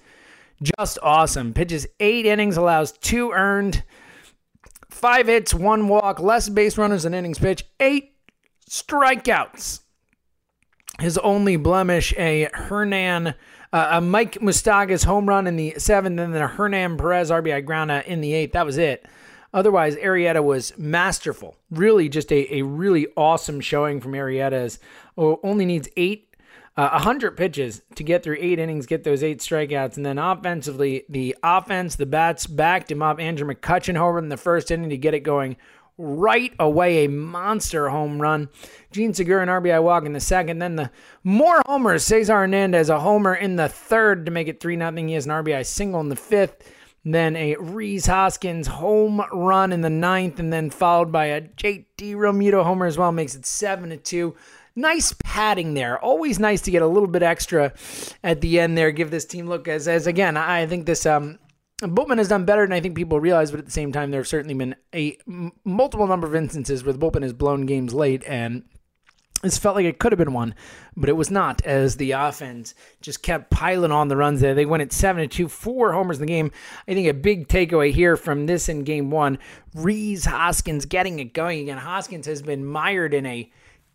just 0.61 0.97
awesome. 1.01 1.53
Pitches 1.53 1.87
eight 1.99 2.25
innings, 2.25 2.57
allows 2.57 2.93
two 2.93 3.31
earned. 3.31 3.83
Five 4.95 5.27
hits, 5.27 5.53
one 5.53 5.89
walk, 5.89 6.21
less 6.21 6.47
base 6.47 6.77
runners 6.77 7.03
than 7.03 7.13
innings 7.13 7.37
pitch, 7.37 7.65
eight 7.81 8.13
strikeouts. 8.69 9.81
His 11.01 11.17
only 11.17 11.57
blemish, 11.57 12.13
a 12.17 12.47
Hernan, 12.53 13.35
uh, 13.73 13.87
a 13.91 13.99
Mike 13.99 14.35
Moustakas 14.35 15.03
home 15.03 15.27
run 15.27 15.47
in 15.47 15.57
the 15.57 15.75
seventh, 15.77 16.17
and 16.17 16.33
then 16.33 16.41
a 16.41 16.47
Hernan 16.47 16.95
Perez 16.95 17.29
RBI 17.29 17.65
ground 17.65 17.91
out 17.91 18.05
in 18.05 18.21
the 18.21 18.33
eighth. 18.33 18.53
That 18.53 18.65
was 18.65 18.77
it. 18.77 19.05
Otherwise, 19.53 19.97
Arrieta 19.97 20.41
was 20.41 20.71
masterful. 20.77 21.57
Really, 21.69 22.07
just 22.07 22.31
a, 22.31 22.55
a 22.55 22.61
really 22.61 23.07
awesome 23.17 23.59
showing 23.59 23.99
from 23.99 24.13
Arrieta. 24.13 24.79
Only 25.17 25.65
needs 25.65 25.89
eight 25.97 26.24
uh, 26.77 26.89
100 26.89 27.37
pitches 27.37 27.81
to 27.95 28.03
get 28.03 28.21
through 28.21 28.37
eight 28.39 28.59
innings, 28.59 28.85
get 28.85 29.03
those 29.03 29.23
eight 29.23 29.39
strikeouts. 29.39 29.95
And 29.95 30.05
then 30.05 30.17
offensively, 30.17 31.05
the 31.07 31.35
offense, 31.41 31.95
the 31.95 32.05
bats 32.05 32.47
backed 32.47 32.91
him 32.91 33.01
up. 33.01 33.19
Andrew 33.19 33.47
McCutchen 33.47 33.95
homer 33.95 34.19
in 34.19 34.29
the 34.29 34.37
first 34.37 34.71
inning 34.71 34.89
to 34.89 34.97
get 34.97 35.13
it 35.13 35.21
going 35.21 35.55
right 35.97 36.53
away. 36.59 37.05
A 37.05 37.09
monster 37.09 37.87
home 37.87 38.21
run. 38.21 38.49
Jean 38.91 39.13
Segura 39.13 39.41
an 39.41 39.47
RBI 39.47 39.81
walk 39.81 40.05
in 40.05 40.11
the 40.11 40.19
second. 40.19 40.59
Then 40.59 40.75
the 40.75 40.91
more 41.23 41.61
homers. 41.65 42.03
Cesar 42.03 42.35
Hernandez 42.35 42.89
a 42.89 42.99
homer 42.99 43.33
in 43.33 43.55
the 43.55 43.69
third 43.69 44.25
to 44.25 44.31
make 44.31 44.49
it 44.49 44.59
3 44.59 44.77
0. 44.77 44.95
He 44.95 45.13
has 45.13 45.25
an 45.25 45.31
RBI 45.31 45.65
single 45.65 46.01
in 46.01 46.09
the 46.09 46.17
fifth. 46.17 46.71
Then 47.07 47.35
a 47.35 47.55
Rhys 47.57 48.07
Hoskins 48.07 48.65
home 48.65 49.21
run 49.31 49.71
in 49.71 49.81
the 49.81 49.91
ninth, 49.91 50.39
and 50.39 50.51
then 50.51 50.71
followed 50.71 51.11
by 51.11 51.25
a 51.25 51.41
JT 51.41 52.15
Realmuto 52.15 52.63
homer 52.63 52.87
as 52.87 52.97
well, 52.97 53.11
makes 53.11 53.35
it 53.35 53.45
7 53.45 53.91
to 53.91 53.97
2 53.97 54.35
nice 54.75 55.13
padding 55.35 55.73
there. 55.73 55.99
Always 55.99 56.39
nice 56.39 56.61
to 56.61 56.71
get 56.71 56.81
a 56.81 56.87
little 56.87 57.09
bit 57.09 57.21
extra 57.21 57.73
at 58.23 58.39
the 58.39 58.57
end 58.57 58.77
there. 58.77 58.91
Give 58.91 59.11
this 59.11 59.25
team 59.25 59.47
look 59.47 59.67
as 59.67 59.85
as 59.85 60.07
again. 60.07 60.37
I 60.37 60.65
think 60.65 60.85
this 60.85 61.05
um 61.05 61.39
has 61.81 62.29
done 62.29 62.45
better 62.45 62.65
than 62.65 62.71
I 62.71 62.79
think 62.79 62.95
people 62.95 63.19
realize, 63.19 63.51
but 63.51 63.59
at 63.59 63.65
the 63.65 63.71
same 63.71 63.91
time, 63.91 64.11
there 64.11 64.21
have 64.21 64.29
certainly 64.29 64.53
been 64.53 64.77
a 64.93 65.17
m- 65.27 65.51
multiple 65.65 66.07
number 66.07 66.25
of 66.25 66.35
instances 66.35 66.85
where 66.85 66.93
the 66.93 66.99
bullpen 66.99 67.21
has 67.21 67.33
blown 67.33 67.65
games 67.65 67.93
late, 67.93 68.23
and 68.25 68.63
this 69.43 69.57
felt 69.57 69.75
like 69.75 69.83
it 69.83 69.99
could 69.99 70.13
have 70.13 70.17
been 70.17 70.31
one, 70.31 70.55
but 70.95 71.09
it 71.09 71.17
was 71.17 71.29
not, 71.29 71.61
as 71.65 71.97
the 71.97 72.11
offense 72.11 72.73
just 73.01 73.21
kept 73.21 73.51
piling 73.51 73.91
on 73.91 74.07
the 74.07 74.15
runs 74.15 74.39
there. 74.39 74.55
They 74.55 74.65
went 74.65 74.83
at 74.83 74.93
7 74.93 75.21
to 75.21 75.27
2, 75.27 75.49
four 75.49 75.91
homers 75.91 76.17
in 76.17 76.21
the 76.21 76.31
game. 76.31 76.49
I 76.87 76.93
think 76.93 77.09
a 77.09 77.13
big 77.13 77.49
takeaway 77.49 77.91
here 77.91 78.15
from 78.15 78.45
this 78.45 78.69
in 78.69 78.85
game 78.85 79.11
one 79.11 79.37
Rhys 79.73 80.23
Hoskins 80.23 80.85
getting 80.85 81.19
it 81.19 81.33
going 81.33 81.59
again. 81.59 81.77
Hoskins 81.77 82.25
has 82.25 82.41
been 82.41 82.65
mired 82.65 83.13
in 83.13 83.25
a 83.25 83.51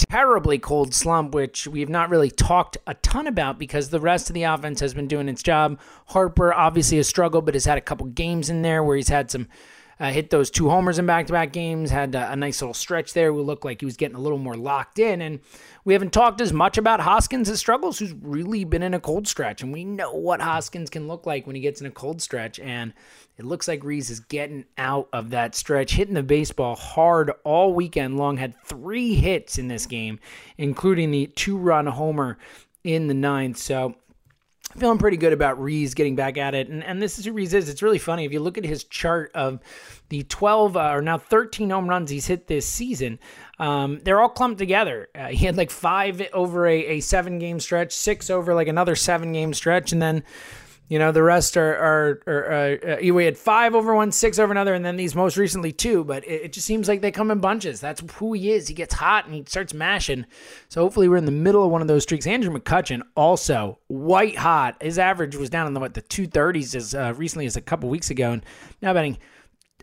terribly 0.09 0.59
cold 0.59 0.95
slump, 0.95 1.35
which 1.35 1.67
we've 1.67 1.89
not 1.89 2.11
really 2.11 2.31
talked 2.31 2.77
a 2.87 2.95
ton 2.95 3.27
about 3.27 3.59
because 3.59 3.91
the 3.91 4.01
rest 4.01 4.31
of 4.31 4.35
the 4.35 4.45
offense 4.45 4.81
has 4.81 4.95
been 4.95 5.09
doing 5.09 5.29
its 5.29 5.43
job. 5.43 5.79
Harper 6.07 6.53
obviously 6.55 6.97
has 6.97 7.09
struggled, 7.09 7.45
but 7.45 7.55
has 7.55 7.65
had 7.65 7.79
a 7.79 7.83
couple 7.83 8.07
games 8.07 8.51
in 8.51 8.63
there 8.63 8.83
where 8.83 8.97
he's 8.97 9.09
had 9.09 9.31
some 9.31 9.49
uh, 9.99 10.11
hit 10.11 10.31
those 10.31 10.51
two 10.51 10.71
homers 10.71 10.99
in 10.99 11.05
back-to-back 11.05 11.53
games. 11.53 11.91
Had 11.91 12.15
a, 12.15 12.33
a 12.33 12.37
nice 12.37 12.63
little 12.63 12.73
stretch 12.73 13.13
there. 13.13 13.35
We 13.35 13.43
looked 13.43 13.67
like 13.67 13.83
he 13.83 13.85
was 13.85 13.99
getting 13.99 14.17
a 14.17 14.21
little 14.21 14.39
more 14.39 14.57
locked 14.57 14.99
in, 14.99 15.21
and 15.21 15.41
we 15.85 15.93
haven't 15.93 16.15
talked 16.15 16.41
as 16.41 16.55
much 16.55 16.79
about 16.79 17.01
Hoskins' 17.01 17.59
struggles, 17.59 17.99
who's 17.99 18.15
really 18.15 18.65
been 18.65 18.83
in 18.83 18.95
a 18.95 19.01
cold 19.01 19.29
stretch, 19.29 19.63
and 19.63 19.75
we 19.75 19.85
know 19.85 20.13
what 20.15 20.41
Hoskins 20.41 20.89
can 20.89 21.07
look 21.07 21.27
like 21.27 21.47
when 21.47 21.55
he 21.55 21.61
gets 21.61 21.83
in 21.83 21.87
a 21.87 21.91
cold 21.91 22.23
stretch, 22.23 22.59
and 22.59 22.95
it 23.41 23.47
looks 23.47 23.67
like 23.67 23.83
Rhys 23.83 24.11
is 24.11 24.21
getting 24.21 24.67
out 24.77 25.09
of 25.15 25.31
that 25.31 25.55
stretch, 25.55 25.93
hitting 25.93 26.13
the 26.13 26.23
baseball 26.23 26.77
hard 26.77 27.33
all 27.43 27.73
weekend 27.73 28.19
long. 28.19 28.37
Had 28.37 28.55
three 28.65 29.15
hits 29.15 29.59
in 29.59 29.67
this 29.67 29.87
game, 29.87 30.21
including 30.59 31.11
the 31.11 31.27
two-run 31.27 31.87
homer 31.87 32.37
in 32.85 33.07
the 33.07 33.15
ninth. 33.15 33.57
So 33.57 33.95
feeling 34.77 34.99
pretty 34.99 35.17
good 35.17 35.33
about 35.33 35.59
Rhys 35.59 35.95
getting 35.95 36.17
back 36.17 36.37
at 36.37 36.55
it. 36.55 36.69
And, 36.69 36.85
and 36.85 37.01
this 37.01 37.19
is 37.19 37.25
who 37.25 37.33
Rhys 37.33 37.55
is. 37.55 37.71
It's 37.71 37.81
really 37.81 37.99
funny. 37.99 38.27
If 38.27 38.33
you 38.35 38.41
look 38.41 38.59
at 38.59 38.65
his 38.65 38.85
chart 38.85 39.31
of 39.35 39.59
the 40.11 40.23
12 40.25 40.77
uh, 40.77 40.91
or 40.91 41.01
now 41.01 41.17
13 41.17 41.71
home 41.71 41.89
runs 41.89 42.11
he's 42.11 42.27
hit 42.27 42.47
this 42.47 42.67
season, 42.67 43.19
um, 43.59 44.01
they're 44.05 44.21
all 44.21 44.29
clumped 44.29 44.59
together. 44.59 45.09
Uh, 45.15 45.29
he 45.29 45.47
had 45.47 45.57
like 45.57 45.71
five 45.71 46.21
over 46.35 46.67
a, 46.67 46.79
a 46.79 47.01
seven 47.01 47.39
game 47.39 47.59
stretch, 47.59 47.95
six 47.95 48.29
over 48.29 48.55
like 48.55 48.69
another 48.69 48.95
seven 48.95 49.33
game 49.33 49.55
stretch, 49.55 49.93
and 49.93 50.03
then 50.03 50.25
you 50.91 50.99
know, 50.99 51.13
the 51.13 51.23
rest 51.23 51.57
are 51.57 51.77
are, 51.77 52.23
are 52.27 52.53
uh, 52.53 52.97
uh, 53.11 53.15
we 53.15 53.25
had 53.25 53.39
five 53.39 53.77
over 53.77 53.95
one, 53.95 54.11
six 54.11 54.41
over 54.41 54.51
another, 54.51 54.75
and 54.75 54.85
then 54.85 54.97
these 54.97 55.15
most 55.15 55.37
recently 55.37 55.71
two. 55.71 56.03
But 56.03 56.25
it, 56.25 56.43
it, 56.43 56.53
just 56.53 56.67
seems 56.67 56.89
like 56.89 57.01
they 57.01 57.13
come 57.13 57.31
in 57.31 57.39
bunches. 57.39 57.81
That's 57.81 58.03
who 58.15 58.33
he 58.33 58.51
is. 58.51 58.67
He 58.67 58.75
gets 58.75 58.95
hot 58.95 59.25
and 59.25 59.33
he 59.33 59.45
starts 59.47 59.73
mashing. 59.73 60.27
So 60.69 60.83
hopefully 60.83 61.09
we're 61.09 61.19
in 61.19 61.27
the 61.27 61.31
middle 61.31 61.65
of 61.65 61.71
one 61.71 61.81
of 61.81 61.87
those 61.87 62.03
streaks. 62.03 62.27
Andrew 62.27 62.53
McCutchen 62.53 63.03
also 63.15 63.79
white 63.87 64.37
hot. 64.37 64.83
His 64.83 64.99
average 64.99 65.37
was 65.37 65.49
down 65.49 65.69
in 65.69 65.75
the 65.75 65.81
what 65.81 65.95
the 65.95 66.03
two 66.03 66.27
thirties 66.27 66.75
as 66.75 66.93
uh, 66.93 67.15
recently 67.17 67.47
as 67.47 67.57
a 67.57 67.61
couple 67.61 67.89
weeks 67.89 68.11
ago, 68.11 68.33
and 68.33 68.45
now 68.83 68.93
betting. 68.93 69.17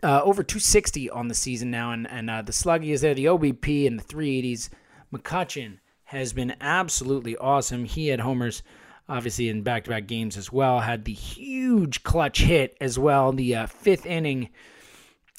Uh, 0.00 0.20
over 0.22 0.44
260 0.44 1.10
on 1.10 1.26
the 1.26 1.34
season 1.34 1.72
now, 1.72 1.90
and 1.90 2.06
and 2.08 2.30
uh, 2.30 2.42
the 2.42 2.52
sluggy 2.52 2.90
is 2.90 3.00
there, 3.00 3.14
the 3.14 3.24
OBP 3.24 3.86
and 3.86 3.98
the 3.98 4.04
380s. 4.04 4.68
McCutchen 5.12 5.78
has 6.04 6.34
been 6.34 6.54
absolutely 6.60 7.36
awesome. 7.38 7.84
He 7.84 8.08
had 8.08 8.20
homers 8.20 8.62
obviously 9.08 9.48
in 9.48 9.62
back 9.62 9.84
to 9.84 9.90
back 9.90 10.06
games 10.06 10.36
as 10.36 10.52
well. 10.52 10.80
Had 10.80 11.04
the 11.04 11.12
huge 11.12 12.02
clutch 12.02 12.40
hit 12.42 12.76
as 12.80 12.98
well, 12.98 13.32
the 13.32 13.54
uh, 13.54 13.66
fifth 13.66 14.06
inning 14.06 14.50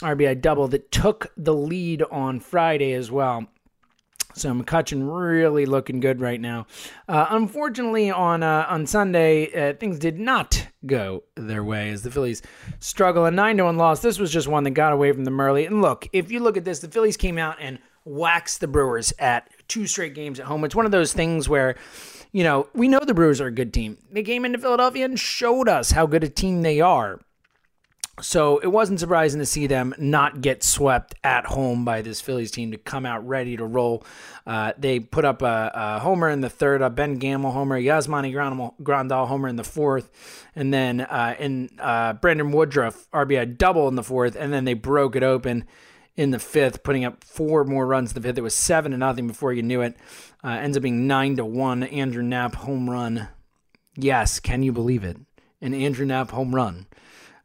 RBI 0.01 0.41
double 0.41 0.67
that 0.69 0.91
took 0.91 1.31
the 1.37 1.53
lead 1.53 2.03
on 2.03 2.39
Friday 2.39 2.93
as 2.93 3.11
well. 3.11 3.47
So 4.35 4.53
McCutchen 4.53 5.09
really 5.11 5.65
looking 5.65 5.99
good 5.99 6.21
right 6.21 6.39
now. 6.39 6.67
Uh, 7.07 7.25
unfortunately, 7.31 8.09
on 8.11 8.43
uh, 8.43 8.65
on 8.69 8.85
Sunday, 8.85 9.51
uh, 9.51 9.73
things 9.73 9.99
did 9.99 10.19
not 10.19 10.67
go 10.85 11.23
their 11.35 11.63
way 11.63 11.89
as 11.89 12.03
the 12.03 12.11
Phillies 12.11 12.41
struggle 12.79 13.25
a 13.25 13.31
nine 13.31 13.57
to 13.57 13.65
one 13.65 13.77
loss. 13.77 14.01
This 14.01 14.19
was 14.19 14.31
just 14.31 14.47
one 14.47 14.63
that 14.63 14.71
got 14.71 14.93
away 14.93 15.11
from 15.11 15.25
them 15.25 15.41
early. 15.41 15.65
And 15.65 15.81
look, 15.81 16.07
if 16.13 16.31
you 16.31 16.39
look 16.39 16.57
at 16.57 16.63
this, 16.63 16.79
the 16.79 16.87
Phillies 16.87 17.17
came 17.17 17.37
out 17.37 17.57
and 17.59 17.79
waxed 18.05 18.61
the 18.61 18.67
Brewers 18.67 19.11
at 19.19 19.49
two 19.67 19.87
straight 19.87 20.13
games 20.13 20.39
at 20.39 20.45
home. 20.45 20.63
It's 20.63 20.75
one 20.75 20.85
of 20.85 20.91
those 20.91 21.11
things 21.11 21.49
where 21.49 21.75
you 22.31 22.43
know, 22.43 22.67
we 22.73 22.87
know 22.87 22.99
the 22.99 23.13
Brewers 23.13 23.41
are 23.41 23.47
a 23.47 23.51
good 23.51 23.73
team. 23.73 23.97
They 24.11 24.23
came 24.23 24.45
into 24.45 24.59
Philadelphia 24.59 25.05
and 25.05 25.19
showed 25.19 25.67
us 25.67 25.91
how 25.91 26.05
good 26.05 26.23
a 26.23 26.29
team 26.29 26.61
they 26.61 26.79
are. 26.81 27.19
So 28.21 28.57
it 28.59 28.67
wasn't 28.67 28.99
surprising 28.99 29.39
to 29.39 29.45
see 29.45 29.67
them 29.67 29.95
not 29.97 30.41
get 30.41 30.63
swept 30.63 31.15
at 31.23 31.45
home 31.45 31.85
by 31.85 32.01
this 32.01 32.19
Phillies 32.19 32.51
team 32.51 32.71
to 32.71 32.77
come 32.77 33.05
out 33.05 33.25
ready 33.25 33.55
to 33.57 33.65
roll. 33.65 34.03
Uh, 34.45 34.73
they 34.77 34.99
put 34.99 35.25
up 35.25 35.41
a, 35.41 35.71
a, 35.73 35.99
homer 35.99 36.29
in 36.29 36.41
the 36.41 36.49
third, 36.49 36.81
a 36.81 36.89
Ben 36.89 37.15
Gamel 37.15 37.51
homer, 37.51 37.79
Yasmani 37.79 38.33
Grandal 38.81 39.27
homer 39.27 39.47
in 39.47 39.55
the 39.55 39.63
fourth, 39.63 40.09
and 40.55 40.73
then 40.73 41.01
uh, 41.01 41.35
in 41.39 41.69
uh, 41.79 42.13
Brandon 42.13 42.51
Woodruff 42.51 43.09
RBI 43.11 43.57
double 43.57 43.87
in 43.87 43.95
the 43.95 44.03
fourth, 44.03 44.35
and 44.35 44.51
then 44.51 44.65
they 44.65 44.73
broke 44.73 45.15
it 45.15 45.23
open 45.23 45.65
in 46.19 46.31
the 46.31 46.39
fifth, 46.39 46.83
putting 46.83 47.05
up 47.05 47.23
four 47.23 47.63
more 47.63 47.87
runs 47.87 48.11
in 48.11 48.15
the 48.15 48.27
fifth. 48.27 48.37
It 48.37 48.41
was 48.41 48.53
seven 48.53 48.91
to 48.91 48.97
nothing 48.97 49.25
before 49.25 49.53
you 49.53 49.63
knew 49.63 49.79
it. 49.79 49.95
Uh, 50.43 50.49
ends 50.49 50.75
up 50.75 50.83
being 50.83 51.07
nine 51.07 51.37
to 51.37 51.45
one. 51.45 51.81
Andrew 51.83 52.21
Knapp 52.21 52.55
home 52.55 52.89
run. 52.89 53.29
Yes, 53.95 54.41
can 54.41 54.61
you 54.61 54.73
believe 54.73 55.05
it? 55.05 55.15
An 55.61 55.73
Andrew 55.73 56.05
Knapp 56.05 56.31
home 56.31 56.53
run. 56.53 56.87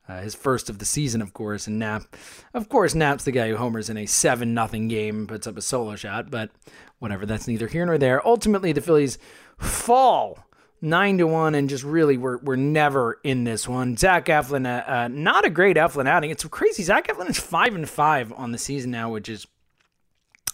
Uh, 0.08 0.22
his 0.22 0.34
first 0.34 0.68
of 0.68 0.80
the 0.80 0.84
season, 0.84 1.22
of 1.22 1.32
course. 1.32 1.68
And 1.68 1.78
Knapp, 1.78 2.16
of 2.52 2.68
course, 2.68 2.96
Knapp's 2.96 3.22
the 3.22 3.30
guy 3.30 3.48
who 3.48 3.56
homers 3.56 3.88
in 3.88 3.96
a 3.96 4.06
seven 4.06 4.54
nothing 4.54 4.88
game, 4.88 5.28
puts 5.28 5.46
up 5.46 5.56
a 5.56 5.62
solo 5.62 5.94
shot. 5.94 6.28
But 6.28 6.50
whatever, 6.98 7.26
that's 7.26 7.46
neither 7.46 7.68
here 7.68 7.86
nor 7.86 7.96
there. 7.96 8.26
Ultimately, 8.26 8.72
the 8.72 8.80
Phillies 8.80 9.18
fall 9.56 10.48
nine 10.80 11.18
to 11.18 11.26
one, 11.26 11.54
and 11.54 11.68
just 11.68 11.84
really 11.84 12.16
we're 12.16 12.38
we're 12.38 12.56
never 12.56 13.20
in 13.24 13.44
this 13.44 13.68
one. 13.68 13.96
Zach 13.96 14.26
Eflin, 14.26 14.66
uh, 14.66 14.90
uh, 14.90 15.08
not 15.08 15.44
a 15.44 15.50
great 15.50 15.76
Eflin 15.76 16.08
outing. 16.08 16.30
It's 16.30 16.44
crazy. 16.44 16.82
Zach 16.82 17.08
Eflin 17.08 17.30
is 17.30 17.38
five 17.38 17.74
and 17.74 17.88
five 17.88 18.32
on 18.32 18.52
the 18.52 18.58
season 18.58 18.90
now, 18.90 19.10
which 19.10 19.28
is 19.28 19.46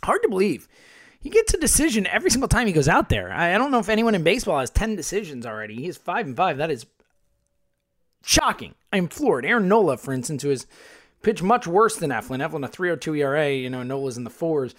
hard 0.05 0.23
to 0.23 0.29
believe. 0.29 0.69
He 1.21 1.29
gets 1.29 1.53
a 1.53 1.59
decision 1.61 2.07
every 2.07 2.31
single 2.31 2.49
time 2.49 2.67
he 2.67 2.73
goes 2.73 2.89
out 2.89 3.11
there. 3.11 3.31
I, 3.31 3.55
I 3.55 3.59
don't 3.59 3.71
know 3.71 3.79
if 3.79 3.91
anyone 3.91 4.15
in 4.15 4.23
baseball 4.23 4.61
has 4.61 4.71
ten 4.71 4.97
decisions 4.97 5.45
already. 5.45 5.77
He's 5.77 5.97
five 5.97 6.27
and 6.27 6.37
five. 6.37 6.57
That 6.57 6.71
is 6.71 6.87
shocking. 8.23 8.75
I'm 8.93 9.09
floored. 9.09 9.45
Aaron 9.45 9.69
Nola, 9.69 9.97
for 9.97 10.13
instance, 10.13 10.43
who 10.43 10.51
is 10.51 10.67
pitched 11.23 11.43
much 11.43 11.67
worse 11.67 11.97
than 11.97 12.11
Eflin. 12.11 12.39
Eflin 12.39 12.65
a 12.65 12.69
3.02 12.69 13.19
ERA, 13.19 13.53
you 13.53 13.71
know, 13.71 13.83
Nola's 13.83 14.17
in 14.17 14.25
the 14.25 14.31
fours, 14.31 14.75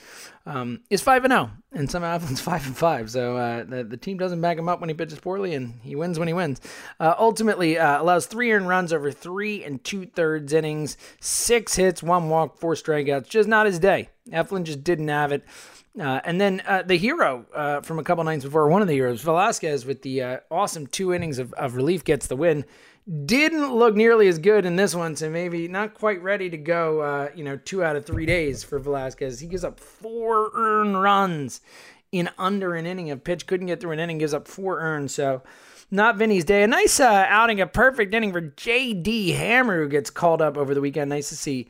um, 0.46 0.82
is 0.90 1.02
five 1.02 1.24
and 1.24 1.32
zero, 1.32 1.52
oh, 1.54 1.78
and 1.78 1.90
somehow 1.90 2.18
Eflin's 2.20 2.42
five 2.42 2.66
and 2.66 2.76
five. 2.76 3.12
So 3.12 3.38
uh, 3.38 3.64
the 3.64 3.84
the 3.84 3.98
team 3.98 4.18
doesn't 4.18 4.42
back 4.42 4.58
him 4.58 4.70
up 4.70 4.80
when 4.80 4.90
he 4.90 4.96
pitches 4.96 5.20
poorly, 5.20 5.54
and 5.54 5.80
he 5.82 5.96
wins 5.96 6.18
when 6.18 6.28
he 6.28 6.34
wins. 6.34 6.62
Uh, 7.00 7.14
ultimately, 7.18 7.78
uh, 7.78 8.02
allows 8.02 8.26
three 8.26 8.52
earned 8.52 8.68
runs 8.68 8.92
over 8.92 9.12
three 9.12 9.64
and 9.64 9.84
two 9.84 10.06
thirds 10.06 10.54
innings, 10.54 10.98
six 11.20 11.76
hits, 11.76 12.02
one 12.02 12.30
walk, 12.30 12.58
four 12.58 12.74
strikeouts. 12.74 13.30
Just 13.30 13.48
not 13.48 13.66
his 13.66 13.80
day. 13.80 14.10
Eflin 14.30 14.64
just 14.64 14.84
didn't 14.84 15.08
have 15.08 15.32
it. 15.32 15.44
Uh, 16.00 16.22
and 16.24 16.40
then 16.40 16.62
uh, 16.66 16.82
the 16.84 16.96
hero 16.96 17.46
uh, 17.54 17.82
from 17.82 18.00
a 18.00 18.04
couple 18.04 18.24
nights 18.24 18.46
before, 18.46 18.70
one 18.70 18.82
of 18.82 18.88
the 18.88 18.94
heroes, 18.94 19.22
Velasquez, 19.22 19.86
with 19.86 20.02
the 20.04 20.22
uh, 20.22 20.38
awesome 20.50 20.88
two 20.88 21.14
innings 21.14 21.38
of, 21.38 21.52
of 21.54 21.76
relief, 21.76 22.06
gets 22.06 22.28
the 22.28 22.36
win 22.36 22.64
didn't 23.26 23.74
look 23.74 23.96
nearly 23.96 24.28
as 24.28 24.38
good 24.38 24.66
in 24.66 24.76
this 24.76 24.94
one, 24.94 25.16
so 25.16 25.30
maybe 25.30 25.68
not 25.68 25.94
quite 25.94 26.22
ready 26.22 26.50
to 26.50 26.58
go. 26.58 27.02
Uh, 27.02 27.30
you 27.36 27.44
know, 27.44 27.58
two 27.58 27.84
out 27.84 27.96
of 27.96 28.06
three 28.06 28.26
days 28.26 28.64
for 28.64 28.80
Velasquez. 28.80 29.40
He 29.40 29.48
gives 29.48 29.64
up 29.64 29.80
four 29.80 30.52
earned 30.54 31.02
runs 31.02 31.62
in 32.12 32.30
under 32.38 32.76
an 32.76 32.86
inning 32.86 33.10
of 33.10 33.24
pitch. 33.24 33.48
Couldn't 33.48 33.68
get 33.68 33.80
through 33.80 33.92
an 33.92 34.00
inning. 34.00 34.20
Gives 34.20 34.34
up 34.34 34.48
four 34.48 34.80
earned. 34.80 35.10
So 35.10 35.42
not 35.90 36.18
Vinny's 36.18 36.46
day. 36.46 36.64
A 36.64 36.68
nice 36.68 37.00
uh, 37.00 37.26
outing, 37.28 37.60
a 37.60 37.68
perfect 37.68 38.14
inning 38.14 38.32
for 38.32 38.42
J.D. 38.42 39.32
Hammer, 39.32 39.84
who 39.84 39.90
gets 39.90 40.10
called 40.10 40.42
up 40.42 40.58
over 40.58 40.74
the 40.74 40.82
weekend. 40.82 41.10
Nice 41.10 41.30
to 41.30 41.36
see 41.36 41.70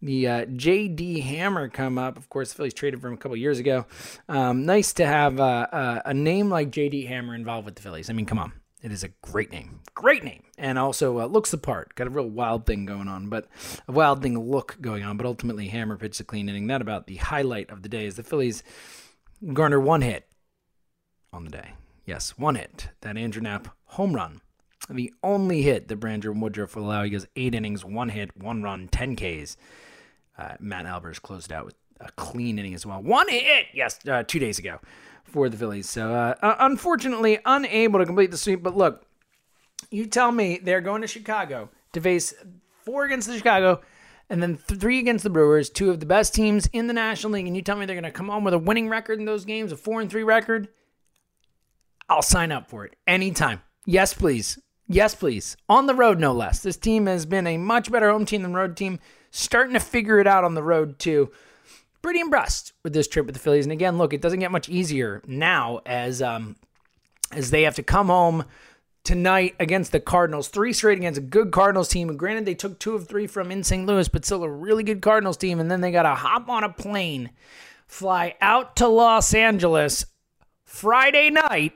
the 0.00 0.26
uh, 0.26 0.44
J.D. 0.46 1.20
Hammer 1.20 1.68
come 1.68 1.98
up. 1.98 2.16
Of 2.16 2.28
course, 2.28 2.50
the 2.50 2.56
Phillies 2.56 2.74
traded 2.74 3.00
for 3.00 3.08
him 3.08 3.14
a 3.14 3.18
couple 3.18 3.36
years 3.36 3.58
ago. 3.58 3.86
Um, 4.28 4.64
nice 4.66 4.94
to 4.94 5.06
have 5.06 5.38
uh, 5.38 5.68
uh, 5.70 6.02
a 6.06 6.14
name 6.14 6.48
like 6.48 6.70
J.D. 6.70 7.04
Hammer 7.04 7.34
involved 7.34 7.66
with 7.66 7.76
the 7.76 7.82
Phillies. 7.82 8.10
I 8.10 8.14
mean, 8.14 8.26
come 8.26 8.38
on. 8.38 8.52
It 8.82 8.90
is 8.90 9.04
a 9.04 9.10
great 9.22 9.52
name, 9.52 9.80
great 9.94 10.24
name, 10.24 10.42
and 10.58 10.76
also 10.76 11.20
uh, 11.20 11.26
looks 11.26 11.52
the 11.52 11.58
part. 11.58 11.94
Got 11.94 12.08
a 12.08 12.10
real 12.10 12.28
wild 12.28 12.66
thing 12.66 12.84
going 12.84 13.06
on, 13.06 13.28
but 13.28 13.46
a 13.86 13.92
wild 13.92 14.22
thing 14.22 14.36
look 14.36 14.76
going 14.80 15.04
on. 15.04 15.16
But 15.16 15.26
ultimately, 15.26 15.68
Hammer 15.68 15.96
pitched 15.96 16.18
a 16.18 16.24
clean 16.24 16.48
inning. 16.48 16.66
That 16.66 16.82
about 16.82 17.06
the 17.06 17.16
highlight 17.16 17.70
of 17.70 17.82
the 17.82 17.88
day 17.88 18.06
is 18.06 18.16
the 18.16 18.24
Phillies 18.24 18.64
garner 19.52 19.78
one 19.78 20.02
hit 20.02 20.26
on 21.32 21.44
the 21.44 21.50
day. 21.50 21.74
Yes, 22.04 22.36
one 22.36 22.56
hit. 22.56 22.88
That 23.02 23.16
Andrew 23.16 23.40
Knapp 23.40 23.68
home 23.84 24.16
run, 24.16 24.40
the 24.90 25.12
only 25.22 25.62
hit 25.62 25.86
that 25.86 25.96
Brandon 25.96 26.40
Woodruff 26.40 26.74
will 26.74 26.86
allow. 26.86 27.04
He 27.04 27.10
goes 27.10 27.26
eight 27.36 27.54
innings, 27.54 27.84
one 27.84 28.08
hit, 28.08 28.36
one 28.36 28.64
run, 28.64 28.88
ten 28.88 29.14
Ks. 29.14 29.56
Uh, 30.36 30.54
Matt 30.58 30.86
Albers 30.86 31.22
closed 31.22 31.52
out 31.52 31.66
with 31.66 31.76
a 32.04 32.10
clean 32.12 32.58
inning 32.58 32.74
as 32.74 32.84
well. 32.84 33.02
One 33.02 33.28
hit, 33.28 33.66
yes, 33.72 33.98
uh, 34.08 34.22
two 34.22 34.38
days 34.38 34.58
ago 34.58 34.80
for 35.24 35.48
the 35.48 35.56
Phillies. 35.56 35.88
So, 35.88 36.14
uh, 36.14 36.56
unfortunately, 36.60 37.38
unable 37.44 37.98
to 37.98 38.06
complete 38.06 38.30
the 38.30 38.36
sweep. 38.36 38.62
But 38.62 38.76
look, 38.76 39.06
you 39.90 40.06
tell 40.06 40.32
me 40.32 40.60
they're 40.62 40.80
going 40.80 41.02
to 41.02 41.08
Chicago 41.08 41.70
to 41.92 42.00
face 42.00 42.34
four 42.84 43.04
against 43.04 43.28
the 43.28 43.36
Chicago 43.36 43.80
and 44.30 44.42
then 44.42 44.56
three 44.56 44.98
against 44.98 45.24
the 45.24 45.30
Brewers, 45.30 45.68
two 45.68 45.90
of 45.90 46.00
the 46.00 46.06
best 46.06 46.34
teams 46.34 46.68
in 46.72 46.86
the 46.86 46.94
National 46.94 47.34
League, 47.34 47.46
and 47.46 47.54
you 47.54 47.62
tell 47.62 47.76
me 47.76 47.84
they're 47.84 47.94
going 47.94 48.04
to 48.04 48.10
come 48.10 48.28
home 48.28 48.44
with 48.44 48.54
a 48.54 48.58
winning 48.58 48.88
record 48.88 49.18
in 49.18 49.26
those 49.26 49.44
games, 49.44 49.72
a 49.72 49.76
four 49.76 50.00
and 50.00 50.10
three 50.10 50.22
record. 50.22 50.68
I'll 52.08 52.22
sign 52.22 52.50
up 52.52 52.68
for 52.68 52.84
it 52.84 52.96
anytime. 53.06 53.62
Yes, 53.84 54.14
please. 54.14 54.58
Yes, 54.88 55.14
please. 55.14 55.56
On 55.68 55.86
the 55.86 55.94
road, 55.94 56.18
no 56.18 56.32
less. 56.32 56.60
This 56.60 56.76
team 56.76 57.06
has 57.06 57.26
been 57.26 57.46
a 57.46 57.58
much 57.58 57.90
better 57.90 58.10
home 58.10 58.24
team 58.24 58.42
than 58.42 58.54
road 58.54 58.76
team. 58.76 59.00
Starting 59.30 59.74
to 59.74 59.80
figure 59.80 60.18
it 60.18 60.26
out 60.26 60.44
on 60.44 60.54
the 60.54 60.62
road 60.62 60.98
too 60.98 61.30
pretty 62.02 62.20
impressed 62.20 62.72
with 62.82 62.92
this 62.92 63.08
trip 63.08 63.26
with 63.26 63.34
the 63.34 63.40
Phillies. 63.40 63.64
And 63.64 63.72
again, 63.72 63.96
look, 63.96 64.12
it 64.12 64.20
doesn't 64.20 64.40
get 64.40 64.50
much 64.50 64.68
easier 64.68 65.22
now 65.26 65.80
as 65.86 66.20
um, 66.20 66.56
as 67.32 67.50
they 67.50 67.62
have 67.62 67.76
to 67.76 67.82
come 67.82 68.08
home 68.08 68.44
tonight 69.04 69.54
against 69.58 69.92
the 69.92 70.00
Cardinals. 70.00 70.48
Three 70.48 70.72
straight 70.72 70.98
against 70.98 71.18
a 71.18 71.22
good 71.22 71.50
Cardinals 71.50 71.88
team. 71.88 72.08
And 72.08 72.18
granted, 72.18 72.44
they 72.44 72.54
took 72.54 72.78
two 72.78 72.94
of 72.94 73.08
three 73.08 73.26
from 73.26 73.50
in 73.50 73.64
St. 73.64 73.86
Louis, 73.86 74.08
but 74.08 74.24
still 74.24 74.44
a 74.44 74.50
really 74.50 74.84
good 74.84 75.02
Cardinals 75.02 75.36
team. 75.36 75.60
And 75.60 75.70
then 75.70 75.80
they 75.80 75.90
got 75.90 76.02
to 76.02 76.14
hop 76.14 76.48
on 76.48 76.64
a 76.64 76.68
plane, 76.68 77.30
fly 77.86 78.34
out 78.40 78.76
to 78.76 78.88
Los 78.88 79.34
Angeles 79.34 80.06
Friday 80.64 81.30
night 81.30 81.74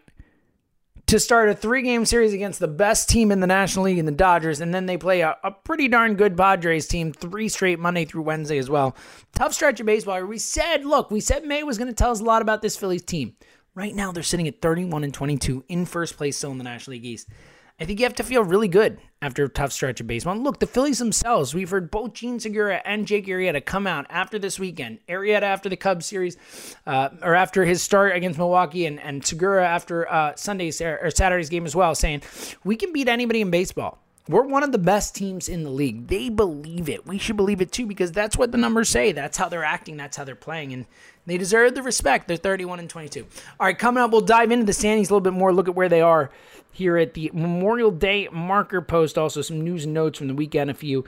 to 1.07 1.21
start 1.21 1.49
a 1.49 1.55
three 1.55 1.83
game 1.83 2.05
series 2.05 2.33
against 2.33 2.59
the 2.59 2.69
best 2.69 3.09
team 3.09 3.31
in 3.31 3.41
the 3.41 3.47
National 3.47 3.85
League 3.85 3.99
in 3.99 4.07
the 4.07 4.13
Dodgers. 4.13 4.61
And 4.61 4.75
then 4.75 4.87
they 4.87 4.97
play 4.97 5.21
a, 5.21 5.37
a, 5.45 5.53
pretty 5.53 5.87
darn 5.87 6.17
good 6.17 6.37
Padres 6.37 6.89
team 6.89 7.13
three 7.13 7.49
straight 7.49 7.79
Monday 7.79 8.05
through 8.05 8.23
Wednesday 8.23 8.59
as 8.59 8.69
well. 8.69 8.97
Tough 9.35 9.55
stretch 9.55 9.79
of 9.79 9.87
baseball. 9.87 10.25
We 10.25 10.39
said, 10.39 10.85
look, 10.85 11.11
we 11.11 11.21
said 11.21 11.45
May 11.45 11.63
was 11.63 11.79
going 11.79 11.89
to 11.89 11.95
tell 11.95 12.11
us 12.11 12.21
a 12.21 12.25
lot 12.25 12.43
about 12.43 12.61
this 12.61 12.77
Phillies 12.77 13.05
team. 13.05 13.37
Right 13.75 13.95
now, 13.95 14.11
they're 14.11 14.23
sitting 14.23 14.49
at 14.49 14.63
31 14.63 15.05
and 15.05 15.15
22 15.15 15.65
in 15.69 15.85
first 15.85 16.17
place 16.17 16.39
still 16.39 16.51
in 16.51 16.59
the 16.59 16.65
National 16.65 16.93
League 16.93 17.05
East. 17.05 17.29
I 17.78 17.85
think 17.85 18.00
you 18.00 18.06
have 18.06 18.14
to 18.14 18.25
feel 18.25 18.42
really 18.42 18.68
good 18.68 18.99
after 19.21 19.45
a 19.45 19.50
tough 19.50 19.71
stretch 19.71 20.00
of 20.00 20.06
baseball. 20.06 20.33
And 20.33 20.42
look, 20.42 20.61
the 20.61 20.66
Phillies 20.66 20.99
themselves, 20.99 21.54
we've 21.54 21.68
heard 21.68 21.90
both 21.90 22.14
Jean 22.14 22.40
Segura 22.40 22.80
and 22.87 23.06
Jake 23.06 23.26
Arrieta 23.26 23.62
come 23.62 23.87
out 23.87 24.06
after 24.09 24.38
this 24.38 24.59
weekend. 24.59 25.00
Arrieta 25.11 25.42
after 25.42 25.68
the 25.68 25.76
Cubs 25.76 26.06
series, 26.06 26.38
uh, 26.87 27.11
or 27.21 27.35
after 27.35 27.66
his 27.66 27.83
start 27.83 28.16
against 28.16 28.38
Milwaukee, 28.38 28.87
and, 28.87 28.99
and 29.00 29.26
Segura 29.26 29.66
after 29.66 30.11
uh, 30.11 30.35
Sunday's 30.37 30.80
or 30.80 31.11
Saturday's 31.11 31.50
game 31.50 31.66
as 31.66 31.76
well, 31.76 31.95
saying, 31.95 32.23
We 32.64 32.76
can 32.76 32.95
beat 32.95 33.09
anybody 33.09 33.42
in 33.42 33.50
baseball. 33.50 33.99
We're 34.28 34.42
one 34.42 34.64
of 34.64 34.73
the 34.73 34.78
best 34.78 35.14
teams 35.14 35.49
in 35.49 35.62
the 35.62 35.71
league. 35.71 36.09
They 36.09 36.28
believe 36.28 36.88
it. 36.88 37.06
We 37.06 37.16
should 37.16 37.37
believe 37.37 37.61
it 37.61 37.71
too 37.71 37.87
because 37.87 38.11
that's 38.11 38.37
what 38.37 38.50
the 38.50 38.59
numbers 38.59 38.88
say. 38.88 39.12
That's 39.12 39.38
how 39.38 39.49
they're 39.49 39.64
acting. 39.64 39.97
That's 39.97 40.16
how 40.16 40.25
they're 40.25 40.35
playing. 40.35 40.73
And 40.73 40.87
they 41.26 41.38
deserve 41.38 41.76
the 41.76 41.83
respect. 41.83 42.26
They're 42.26 42.37
31 42.37 42.80
and 42.80 42.90
22. 42.90 43.25
All 43.61 43.66
right, 43.66 43.78
coming 43.78 44.02
up, 44.02 44.11
we'll 44.11 44.21
dive 44.23 44.50
into 44.50 44.66
the 44.66 44.73
standings 44.73 45.11
a 45.11 45.12
little 45.12 45.21
bit 45.21 45.33
more, 45.33 45.52
look 45.52 45.68
at 45.68 45.76
where 45.76 45.88
they 45.88 46.00
are 46.00 46.30
here 46.73 46.97
at 46.97 47.14
the 47.14 47.30
Memorial 47.33 47.92
Day 47.92 48.28
marker 48.33 48.83
post. 48.83 49.16
Also, 49.16 49.42
some 49.42 49.62
news 49.62 49.85
and 49.85 49.95
notes 49.95 50.18
from 50.18 50.26
the 50.26 50.35
weekend. 50.35 50.71
A 50.71 50.75
few 50.75 51.04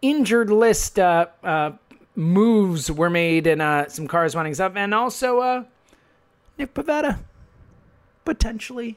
injured 0.00 0.50
list 0.50 1.00
uh, 1.00 1.26
uh, 1.42 1.72
moves 2.14 2.90
were 2.90 3.10
made 3.10 3.48
and 3.48 3.60
uh, 3.60 3.88
some 3.88 4.06
corresponding 4.06 4.54
stuff. 4.54 4.72
And 4.76 4.94
also, 4.94 5.40
uh, 5.40 5.64
Nick 6.58 6.74
Pivetta 6.74 7.18
potentially 8.24 8.96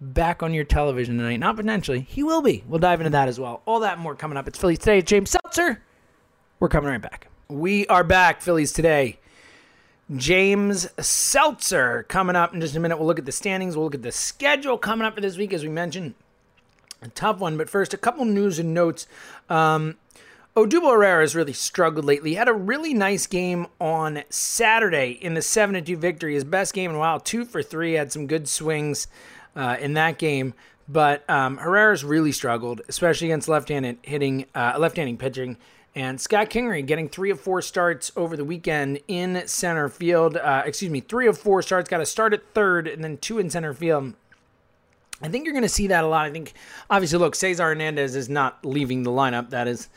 back 0.00 0.42
on 0.42 0.54
your 0.54 0.64
television 0.64 1.18
tonight. 1.18 1.38
Not 1.38 1.56
potentially, 1.56 2.00
he 2.00 2.22
will 2.22 2.42
be. 2.42 2.64
We'll 2.68 2.78
dive 2.78 3.00
into 3.00 3.10
that 3.10 3.28
as 3.28 3.38
well. 3.38 3.62
All 3.66 3.80
that 3.80 3.98
more 3.98 4.14
coming 4.14 4.36
up. 4.36 4.48
It's 4.48 4.58
Phillies 4.58 4.78
Today. 4.78 5.02
James 5.02 5.30
Seltzer. 5.30 5.82
We're 6.60 6.68
coming 6.68 6.90
right 6.90 7.02
back. 7.02 7.28
We 7.48 7.86
are 7.86 8.04
back, 8.04 8.40
Phillies 8.40 8.72
Today. 8.72 9.18
James 10.16 10.88
Seltzer 10.98 12.04
coming 12.04 12.36
up 12.36 12.54
in 12.54 12.60
just 12.60 12.76
a 12.76 12.80
minute. 12.80 12.98
We'll 12.98 13.06
look 13.06 13.18
at 13.18 13.26
the 13.26 13.32
standings. 13.32 13.76
We'll 13.76 13.84
look 13.84 13.94
at 13.94 14.02
the 14.02 14.12
schedule 14.12 14.78
coming 14.78 15.06
up 15.06 15.14
for 15.14 15.20
this 15.20 15.36
week, 15.36 15.52
as 15.52 15.62
we 15.62 15.68
mentioned. 15.68 16.14
A 17.02 17.08
tough 17.08 17.38
one, 17.38 17.56
but 17.56 17.70
first, 17.70 17.94
a 17.94 17.98
couple 17.98 18.24
news 18.24 18.58
and 18.58 18.74
notes. 18.74 19.06
Um, 19.48 19.96
Odubel 20.56 20.90
Herrera 20.90 21.20
has 21.20 21.36
really 21.36 21.52
struggled 21.52 22.04
lately. 22.04 22.30
He 22.30 22.36
had 22.36 22.48
a 22.48 22.52
really 22.52 22.92
nice 22.92 23.26
game 23.26 23.68
on 23.80 24.24
Saturday 24.30 25.10
in 25.10 25.34
the 25.34 25.42
7 25.42 25.84
2 25.84 25.96
victory. 25.96 26.34
His 26.34 26.42
best 26.42 26.74
game 26.74 26.90
in 26.90 26.96
a 26.96 26.98
while, 26.98 27.20
two 27.20 27.44
for 27.44 27.62
three. 27.62 27.92
Had 27.92 28.10
some 28.10 28.26
good 28.26 28.48
swings 28.48 29.06
uh, 29.56 29.76
in 29.80 29.94
that 29.94 30.18
game. 30.18 30.54
But 30.88 31.28
um, 31.28 31.58
Herrera's 31.58 32.02
really 32.02 32.32
struggled, 32.32 32.80
especially 32.88 33.28
against 33.28 33.48
left-handed 33.48 33.98
hitting, 34.02 34.46
uh, 34.54 34.76
left-handed 34.78 35.18
pitching. 35.18 35.58
And 35.94 36.20
Scott 36.20 36.48
Kingery 36.48 36.86
getting 36.86 37.08
three 37.08 37.30
of 37.30 37.40
four 37.40 37.60
starts 37.60 38.12
over 38.16 38.36
the 38.36 38.44
weekend 38.44 39.00
in 39.08 39.42
center 39.46 39.88
field. 39.88 40.36
Uh, 40.36 40.62
excuse 40.64 40.90
me, 40.90 41.00
three 41.00 41.26
of 41.26 41.36
four 41.36 41.60
starts. 41.60 41.90
Got 41.90 42.00
a 42.00 42.06
start 42.06 42.32
at 42.32 42.54
third 42.54 42.86
and 42.86 43.02
then 43.02 43.18
two 43.18 43.38
in 43.38 43.50
center 43.50 43.74
field. 43.74 44.14
I 45.20 45.28
think 45.28 45.44
you're 45.44 45.52
going 45.52 45.62
to 45.62 45.68
see 45.68 45.88
that 45.88 46.04
a 46.04 46.06
lot. 46.06 46.26
I 46.26 46.30
think, 46.30 46.52
obviously, 46.88 47.18
look, 47.18 47.34
Cesar 47.34 47.64
Hernandez 47.64 48.14
is 48.14 48.28
not 48.28 48.64
leaving 48.64 49.02
the 49.02 49.10
lineup. 49.10 49.50
That 49.50 49.66
is 49.66 49.88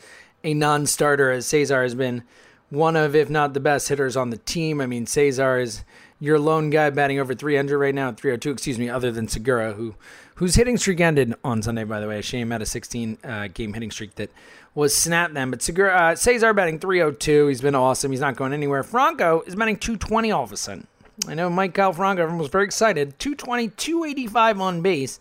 a 0.43 0.53
non 0.53 0.87
starter, 0.87 1.29
as 1.31 1.45
Cesar 1.45 1.83
has 1.83 1.93
been 1.93 2.23
one 2.69 2.95
of, 2.95 3.15
if 3.15 3.29
not 3.29 3.53
the 3.53 3.59
best 3.59 3.89
hitters 3.89 4.17
on 4.17 4.31
the 4.31 4.37
team. 4.37 4.81
I 4.81 4.87
mean, 4.87 5.05
Cesar 5.05 5.59
is 5.59 5.83
your 6.21 6.39
lone 6.39 6.69
guy 6.69 6.89
batting 6.91 7.19
over 7.19 7.33
300 7.33 7.77
right 7.77 7.93
now, 7.93 8.09
at 8.09 8.17
302, 8.17 8.51
excuse 8.51 8.79
me, 8.79 8.87
other 8.87 9.11
than 9.11 9.27
Segura, 9.27 9.73
who 9.73 9.95
whose 10.35 10.55
hitting 10.55 10.77
streak 10.77 11.01
ended 11.01 11.33
on 11.43 11.61
Sunday, 11.61 11.83
by 11.83 11.99
the 11.99 12.07
way. 12.07 12.21
Shame 12.21 12.51
had 12.51 12.61
a 12.61 12.65
16 12.65 13.17
uh, 13.23 13.47
game 13.53 13.73
hitting 13.73 13.91
streak 13.91 14.15
that 14.15 14.29
was 14.73 14.95
snapped 14.95 15.33
then. 15.33 15.49
But 15.49 15.61
Segura, 15.61 15.93
uh, 15.93 16.15
Cesar 16.15 16.53
batting 16.53 16.79
302. 16.79 17.47
He's 17.47 17.61
been 17.61 17.75
awesome. 17.75 18.11
He's 18.11 18.21
not 18.21 18.35
going 18.35 18.53
anywhere. 18.53 18.83
Franco 18.83 19.41
is 19.41 19.55
batting 19.55 19.77
220 19.77 20.31
all 20.31 20.43
of 20.43 20.51
a 20.51 20.57
sudden. 20.57 20.87
I 21.27 21.33
know 21.33 21.49
Maikel 21.49 21.95
Franco, 21.95 22.23
everyone 22.23 22.39
was 22.39 22.49
very 22.49 22.65
excited. 22.65 23.19
220, 23.19 23.69
285 23.69 24.61
on 24.61 24.81
base. 24.81 25.19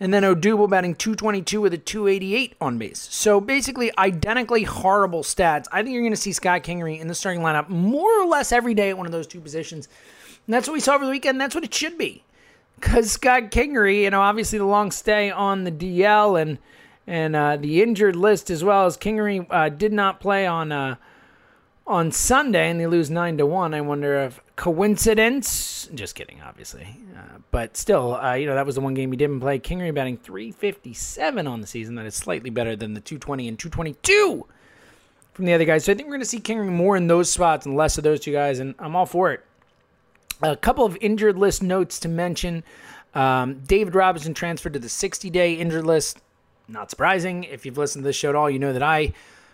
And 0.00 0.12
then 0.12 0.22
Odubel 0.24 0.68
batting 0.68 0.94
222 0.94 1.60
with 1.60 1.72
a 1.72 1.78
288 1.78 2.54
on 2.60 2.78
base. 2.78 3.08
So 3.10 3.40
basically, 3.40 3.90
identically 3.96 4.64
horrible 4.64 5.22
stats. 5.22 5.66
I 5.72 5.82
think 5.82 5.94
you're 5.94 6.02
going 6.02 6.12
to 6.12 6.16
see 6.20 6.32
Scott 6.32 6.62
Kingery 6.62 7.00
in 7.00 7.08
the 7.08 7.14
starting 7.14 7.42
lineup 7.42 7.68
more 7.68 8.20
or 8.20 8.26
less 8.26 8.52
every 8.52 8.74
day 8.74 8.90
at 8.90 8.98
one 8.98 9.06
of 9.06 9.12
those 9.12 9.26
two 9.26 9.40
positions. 9.40 9.88
And 10.46 10.54
that's 10.54 10.68
what 10.68 10.74
we 10.74 10.80
saw 10.80 10.94
over 10.94 11.04
the 11.04 11.10
weekend. 11.10 11.40
That's 11.40 11.54
what 11.54 11.64
it 11.64 11.74
should 11.74 11.96
be. 11.96 12.24
Because 12.76 13.12
Scott 13.12 13.50
Kingery, 13.50 14.02
you 14.02 14.10
know, 14.10 14.20
obviously 14.20 14.58
the 14.58 14.64
long 14.64 14.90
stay 14.90 15.30
on 15.30 15.64
the 15.64 15.72
DL 15.72 16.40
and 16.40 16.58
and 17.06 17.36
uh, 17.36 17.56
the 17.56 17.82
injured 17.82 18.16
list 18.16 18.50
as 18.50 18.64
well 18.64 18.86
as 18.86 18.96
Kingery 18.96 19.46
uh, 19.50 19.68
did 19.68 19.92
not 19.92 20.20
play 20.20 20.46
on 20.46 20.72
uh, 20.72 20.96
on 21.86 22.10
Sunday 22.10 22.70
and 22.70 22.80
they 22.80 22.86
lose 22.86 23.10
nine 23.10 23.36
to 23.38 23.46
one. 23.46 23.74
I 23.74 23.80
wonder 23.80 24.16
if 24.16 24.40
coincidence. 24.56 25.88
Just 25.94 26.14
kidding, 26.14 26.40
obviously, 26.42 26.98
uh, 27.16 27.38
but 27.50 27.76
still, 27.76 28.14
uh, 28.14 28.34
you 28.34 28.46
know 28.46 28.54
that 28.54 28.66
was 28.66 28.74
the 28.74 28.80
one 28.80 28.94
game 28.94 29.12
he 29.12 29.16
didn't 29.16 29.40
play. 29.40 29.58
Kingery 29.58 29.94
batting 29.94 30.16
357 30.16 31.46
on 31.46 31.60
the 31.60 31.66
season. 31.66 31.94
That 31.94 32.06
is 32.06 32.14
slightly 32.14 32.50
better 32.50 32.74
than 32.74 32.94
the 32.94 33.00
220 33.00 33.48
and 33.48 33.58
222 33.58 34.46
from 35.34 35.44
the 35.44 35.52
other 35.52 35.64
guys. 35.64 35.84
So 35.84 35.92
I 35.92 35.94
think 35.94 36.06
we're 36.06 36.14
going 36.14 36.20
to 36.20 36.26
see 36.26 36.40
Kingery 36.40 36.68
more 36.68 36.96
in 36.96 37.06
those 37.06 37.30
spots 37.30 37.66
and 37.66 37.76
less 37.76 37.98
of 37.98 38.04
those 38.04 38.20
two 38.20 38.32
guys, 38.32 38.60
and 38.60 38.74
I'm 38.78 38.96
all 38.96 39.06
for 39.06 39.32
it. 39.32 39.44
A 40.42 40.56
couple 40.56 40.84
of 40.84 40.96
injured 41.00 41.38
list 41.38 41.62
notes 41.62 41.98
to 42.00 42.08
mention. 42.08 42.64
Um, 43.14 43.60
David 43.66 43.94
Robertson 43.94 44.34
transferred 44.34 44.72
to 44.72 44.78
the 44.78 44.88
60 44.88 45.30
day 45.30 45.54
injured 45.54 45.84
list. 45.84 46.18
Not 46.66 46.90
surprising. 46.90 47.44
If 47.44 47.64
you've 47.66 47.78
listened 47.78 48.02
to 48.02 48.08
this 48.08 48.16
show 48.16 48.30
at 48.30 48.34
all, 48.34 48.50
you 48.50 48.58
know 48.58 48.72
that 48.72 48.82
I 48.82 49.12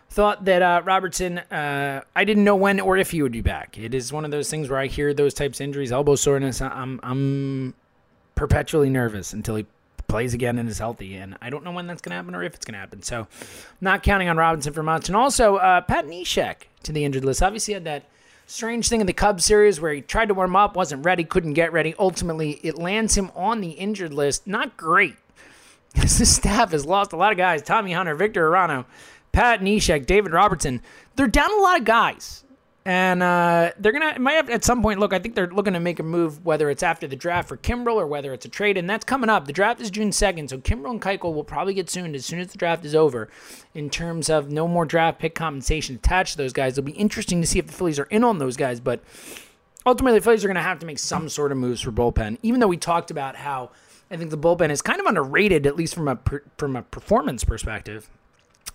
thought 0.09 0.45
that 0.45 0.63
uh, 0.63 0.83
Robertson, 0.85 1.39
uh, 1.39 2.03
I 2.15 2.25
didn't 2.25 2.45
know 2.45 2.57
when 2.57 2.81
or 2.81 2.97
if 2.97 3.11
he 3.11 3.23
would 3.23 3.33
be 3.33 3.41
back. 3.41 3.79
It 3.79 3.95
is 3.95 4.13
one 4.13 4.25
of 4.25 4.31
those 4.31 4.51
things 4.51 4.69
where 4.69 4.79
I 4.79 4.87
hear 4.87 5.15
those 5.15 5.35
types 5.35 5.61
of 5.61 5.65
injuries, 5.65 5.93
elbow 5.93 6.17
soreness. 6.17 6.61
I'm, 6.61 7.01
I'm 7.03 7.75
perpetually 8.35 8.91
nervous 8.91 9.33
until 9.33 9.57
he 9.57 9.67
plays 10.09 10.35
again 10.35 10.59
and 10.59 10.69
is 10.69 10.79
healthy. 10.79 11.15
And 11.15 11.37
I 11.41 11.51
don't 11.51 11.65
know 11.65 11.73
when 11.73 11.87
that's 11.87 12.03
going 12.03 12.11
to 12.11 12.17
happen 12.17 12.35
or 12.35 12.43
if 12.43 12.55
it's 12.55 12.65
going 12.65 12.75
to 12.75 12.81
happen. 12.81 13.03
So, 13.03 13.29
not 13.81 14.03
counting 14.03 14.29
on 14.29 14.37
Robertson 14.37 14.73
for 14.73 14.83
much. 14.83 15.09
And 15.09 15.17
also, 15.17 15.57
uh, 15.57 15.81
Pat 15.83 16.07
Neshek 16.07 16.69
to 16.83 16.93
the 16.93 17.05
injured 17.05 17.25
list. 17.25 17.43
Obviously, 17.43 17.75
had 17.75 17.85
that 17.85 18.05
strange 18.51 18.89
thing 18.89 19.01
in 19.01 19.07
the 19.07 19.13
Cubs 19.13 19.45
series 19.45 19.81
where 19.81 19.93
he 19.93 20.01
tried 20.01 20.27
to 20.29 20.35
warm 20.35 20.57
up, 20.57 20.75
wasn't 20.75 21.05
ready, 21.05 21.25
couldn't 21.25 21.55
get 21.55 21.73
ready. 21.73 21.95
Ultimately, 21.99 22.59
it 22.63 22.77
lands 22.77 23.17
him 23.17 23.31
on 23.35 23.61
the 23.61 23.71
injured 23.71 24.13
list. 24.13 24.47
Not 24.47 24.77
great. 24.77 25.17
This 25.95 26.37
staff 26.37 26.71
has 26.71 26.87
lost 26.87 27.13
a 27.13 27.17
lot 27.17 27.33
of 27.33 27.39
guys. 27.39 27.63
Tommy 27.63 27.93
Hunter, 27.93 28.15
Victor 28.15 28.49
Arano, 28.49 28.85
Pat 29.33 29.61
Neshek, 29.61 30.07
David 30.07 30.33
Robertson. 30.33 30.83
They're 31.17 31.27
down 31.27 31.53
a 31.53 31.61
lot 31.61 31.81
of 31.81 31.85
guys. 31.85 32.45
And 32.87 33.23
uh, 33.23 33.73
they're 33.79 33.93
gonna 33.93 34.19
might 34.19 34.35
have 34.35 34.49
at 34.49 34.65
some 34.65 34.81
point 34.81 35.01
look. 35.01 35.13
I 35.13 35.19
think 35.19 35.35
they're 35.35 35.49
looking 35.49 35.75
to 35.75 35.81
make 35.81 35.99
a 35.99 36.03
move, 36.03 36.45
whether 36.47 36.71
it's 36.71 36.83
after 36.83 37.07
the 37.07 37.17
draft 37.17 37.49
for 37.49 37.59
Kimbrel 37.59 37.97
or 37.97 38.07
whether 38.07 38.33
it's 38.33 38.47
a 38.47 38.49
trade, 38.49 38.79
and 38.79 38.89
that's 38.89 39.05
coming 39.05 39.29
up. 39.29 39.47
The 39.47 39.53
draft 39.53 39.83
is 39.83 39.91
June 39.91 40.13
second, 40.13 40.49
so 40.49 40.59
Kimbrel 40.59 40.93
and 40.93 41.03
Keuchel 41.03 41.35
will 41.35 41.45
probably 41.45 41.75
get 41.75 41.91
soon 41.91 42.15
as 42.15 42.25
soon 42.25 42.39
as 42.39 42.53
the 42.53 42.59
draft 42.59 42.85
is 42.87 42.95
over. 42.95 43.29
In 43.75 43.91
terms 43.91 44.31
of 44.31 44.51
no 44.51 44.67
more 44.67 44.87
draft 44.87 45.19
pick 45.19 45.35
compensation 45.35 45.97
attached 45.97 46.33
to 46.33 46.39
those 46.39 46.55
guys, 46.55 46.79
it'll 46.79 46.87
be 46.87 46.93
interesting 46.93 47.43
to 47.43 47.47
see 47.47 47.59
if 47.59 47.67
the 47.67 47.73
Phillies 47.73 47.99
are 47.99 48.05
in 48.05 48.25
on 48.25 48.39
those 48.39 48.57
guys. 48.57 48.81
But 48.81 49.03
ultimately, 49.85 50.19
the 50.19 50.25
Phillies 50.25 50.43
are 50.43 50.49
going 50.49 50.55
to 50.55 50.63
have 50.63 50.79
to 50.79 50.87
make 50.87 50.99
some 50.99 51.29
sort 51.29 51.53
of 51.53 51.59
moves 51.59 51.83
for 51.83 51.93
bullpen. 51.93 52.39
Even 52.43 52.61
though 52.61 52.69
we 52.69 52.79
talked 52.79 53.11
about 53.11 53.37
how 53.37 53.73
I 54.11 54.17
think 54.17 54.31
the 54.31 54.39
bullpen 54.39 54.71
is 54.71 54.81
kind 54.81 55.01
of 55.01 55.07
underrated, 55.07 55.67
at 55.67 55.77
least 55.77 55.95
from 55.95 56.09
a 56.09 56.19
from 56.57 56.77
a 56.77 56.83
performance 56.83 57.45
perspective. 57.45 58.09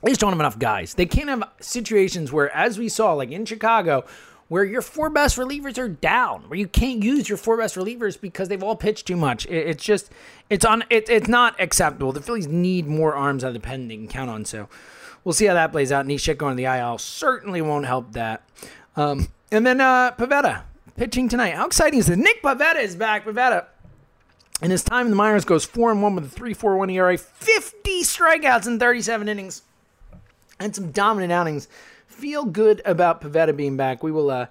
They 0.04 0.12
just 0.12 0.22
don't 0.22 0.32
have 0.32 0.40
enough 0.40 0.60
guys. 0.60 0.94
They 0.94 1.06
can't 1.06 1.30
have 1.30 1.44
situations 1.60 2.32
where, 2.32 2.56
as 2.56 2.78
we 2.78 2.90
saw, 2.90 3.14
like 3.14 3.32
in 3.32 3.46
Chicago, 3.46 4.06
where 4.48 4.64
your 4.64 4.82
four 4.82 5.10
best 5.10 5.38
relievers 5.38 5.78
are 5.78 5.90
down, 5.90 6.44
where 6.48 6.60
you 6.60 6.68
can't 6.68 7.04
use 7.04 7.28
your 7.28 7.38
four 7.38 7.58
best 7.58 7.76
relievers 7.76 8.20
because 8.20 8.48
they've 8.48 8.62
all 8.62 8.76
pitched 8.76 9.08
too 9.08 9.16
much. 9.16 9.46
it's 9.48 9.84
just, 9.84 10.12
it's 10.50 10.64
on, 10.64 10.84
it, 10.90 11.10
it's 11.10 11.28
not 11.28 11.60
acceptable. 11.60 12.12
The 12.12 12.22
Phillies 12.22 12.48
need 12.48 12.86
more 12.86 13.16
arms 13.16 13.44
out 13.44 13.50
of 13.50 13.54
the 13.56 13.60
pen 13.60 13.88
they 13.88 13.96
can 13.96 14.08
count 14.08 14.30
on. 14.30 14.46
So 14.46 14.70
we'll 15.24 15.34
see 15.34 15.46
how 15.46 15.56
that 15.56 15.72
plays 15.72 15.92
out. 15.92 16.06
Neshek 16.06 16.38
going 16.38 16.56
to 16.56 16.62
the 16.62 16.66
IL 16.66 17.00
certainly 17.00 17.62
won't 17.62 17.86
help 17.86 18.12
that. 18.14 18.48
Um, 18.96 19.30
and 19.52 19.66
then 19.66 19.82
uh, 19.82 20.12
Pivetta 20.12 20.62
pitching 20.96 21.28
tonight. 21.28 21.56
How 21.56 21.66
exciting 21.66 22.00
is 22.00 22.08
this? 22.08 22.18
Nick 22.18 22.44
Pivetta 22.44 22.82
is 22.82 22.96
back. 22.96 23.26
Pivetta 23.26 23.66
in 24.62 24.72
his 24.72 24.84
time 24.84 25.08
in 25.08 25.10
the 25.10 25.18
minors 25.18 25.44
goes 25.44 25.66
4 25.66 25.92
and 25.92 26.02
1 26.02 26.16
with 26.16 26.38
a 26.38 26.40
3.41 26.40 26.94
ERA, 26.94 27.18
50 27.18 28.04
strikeouts 28.04 28.68
in 28.68 28.80
37 28.80 29.28
innings 29.28 29.64
and 30.60 30.76
some 30.76 30.92
dominant 30.92 31.32
outings. 31.32 31.68
Feel 32.08 32.46
good 32.46 32.82
about 32.86 33.22
Pivetta 33.22 33.56
being 33.56 33.78
back. 33.78 34.04
We 34.04 34.12
will 34.12 34.30
uh, 34.30 34.48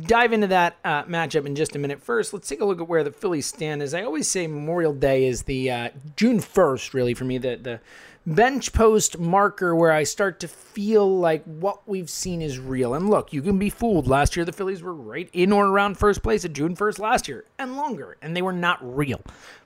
dive 0.00 0.32
into 0.32 0.48
that 0.48 0.76
uh, 0.84 1.04
matchup 1.04 1.46
in 1.46 1.54
just 1.54 1.76
a 1.76 1.78
minute. 1.78 2.02
First, 2.02 2.32
let's 2.32 2.48
take 2.48 2.60
a 2.60 2.64
look 2.64 2.80
at 2.80 2.88
where 2.88 3.04
the 3.04 3.12
Phillies 3.12 3.46
stand. 3.46 3.82
As 3.82 3.94
I 3.94 4.02
always 4.02 4.28
say, 4.28 4.46
Memorial 4.46 4.92
Day 4.92 5.26
is 5.26 5.42
the 5.42 5.70
uh, 5.70 5.88
June 6.16 6.40
1st, 6.40 6.94
really, 6.94 7.14
for 7.14 7.24
me, 7.24 7.38
the, 7.38 7.56
the 7.56 7.80
bench 8.26 8.72
post 8.72 9.18
marker 9.18 9.76
where 9.76 9.92
I 9.92 10.04
start 10.04 10.40
to 10.40 10.48
feel 10.48 11.18
like 11.18 11.44
what 11.44 11.86
we've 11.86 12.10
seen 12.10 12.40
is 12.42 12.58
real. 12.58 12.94
And 12.94 13.10
look, 13.10 13.32
you 13.32 13.42
can 13.42 13.58
be 13.58 13.70
fooled. 13.70 14.08
Last 14.08 14.34
year, 14.34 14.44
the 14.44 14.52
Phillies 14.52 14.82
were 14.82 14.94
right 14.94 15.28
in 15.32 15.52
or 15.52 15.66
around 15.66 15.98
first 15.98 16.22
place 16.22 16.44
at 16.44 16.54
June 16.54 16.74
1st 16.74 16.98
last 16.98 17.28
year 17.28 17.44
and 17.58 17.76
longer, 17.76 18.16
and 18.22 18.36
they 18.36 18.42
were 18.42 18.52
not 18.52 18.78
real. 18.82 19.20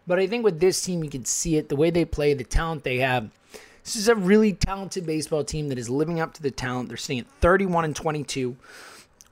But 0.07 0.19
I 0.19 0.27
think 0.27 0.45
with 0.45 0.61
this 0.61 0.83
team, 0.83 1.05
you 1.05 1.11
can 1.11 1.25
see 1.25 1.57
it 1.57 1.69
the 1.69 1.77
way 1.77 1.91
they 1.91 2.05
play, 2.05 2.35
the 2.35 2.45
talent 2.45 2.85
they 2.85 2.99
have. 2.99 3.31
This 3.89 3.97
is 3.97 4.09
a 4.09 4.15
really 4.15 4.53
talented 4.53 5.07
baseball 5.07 5.45
team 5.45 5.71
that 5.71 5.79
is 5.79 5.89
living 5.89 6.21
up 6.21 6.35
to 6.35 6.43
the 6.43 6.51
talent. 6.51 6.89
They're 6.89 6.99
sitting 6.99 7.21
at 7.21 7.27
31 7.41 7.87
and 7.87 7.97
22 7.97 8.55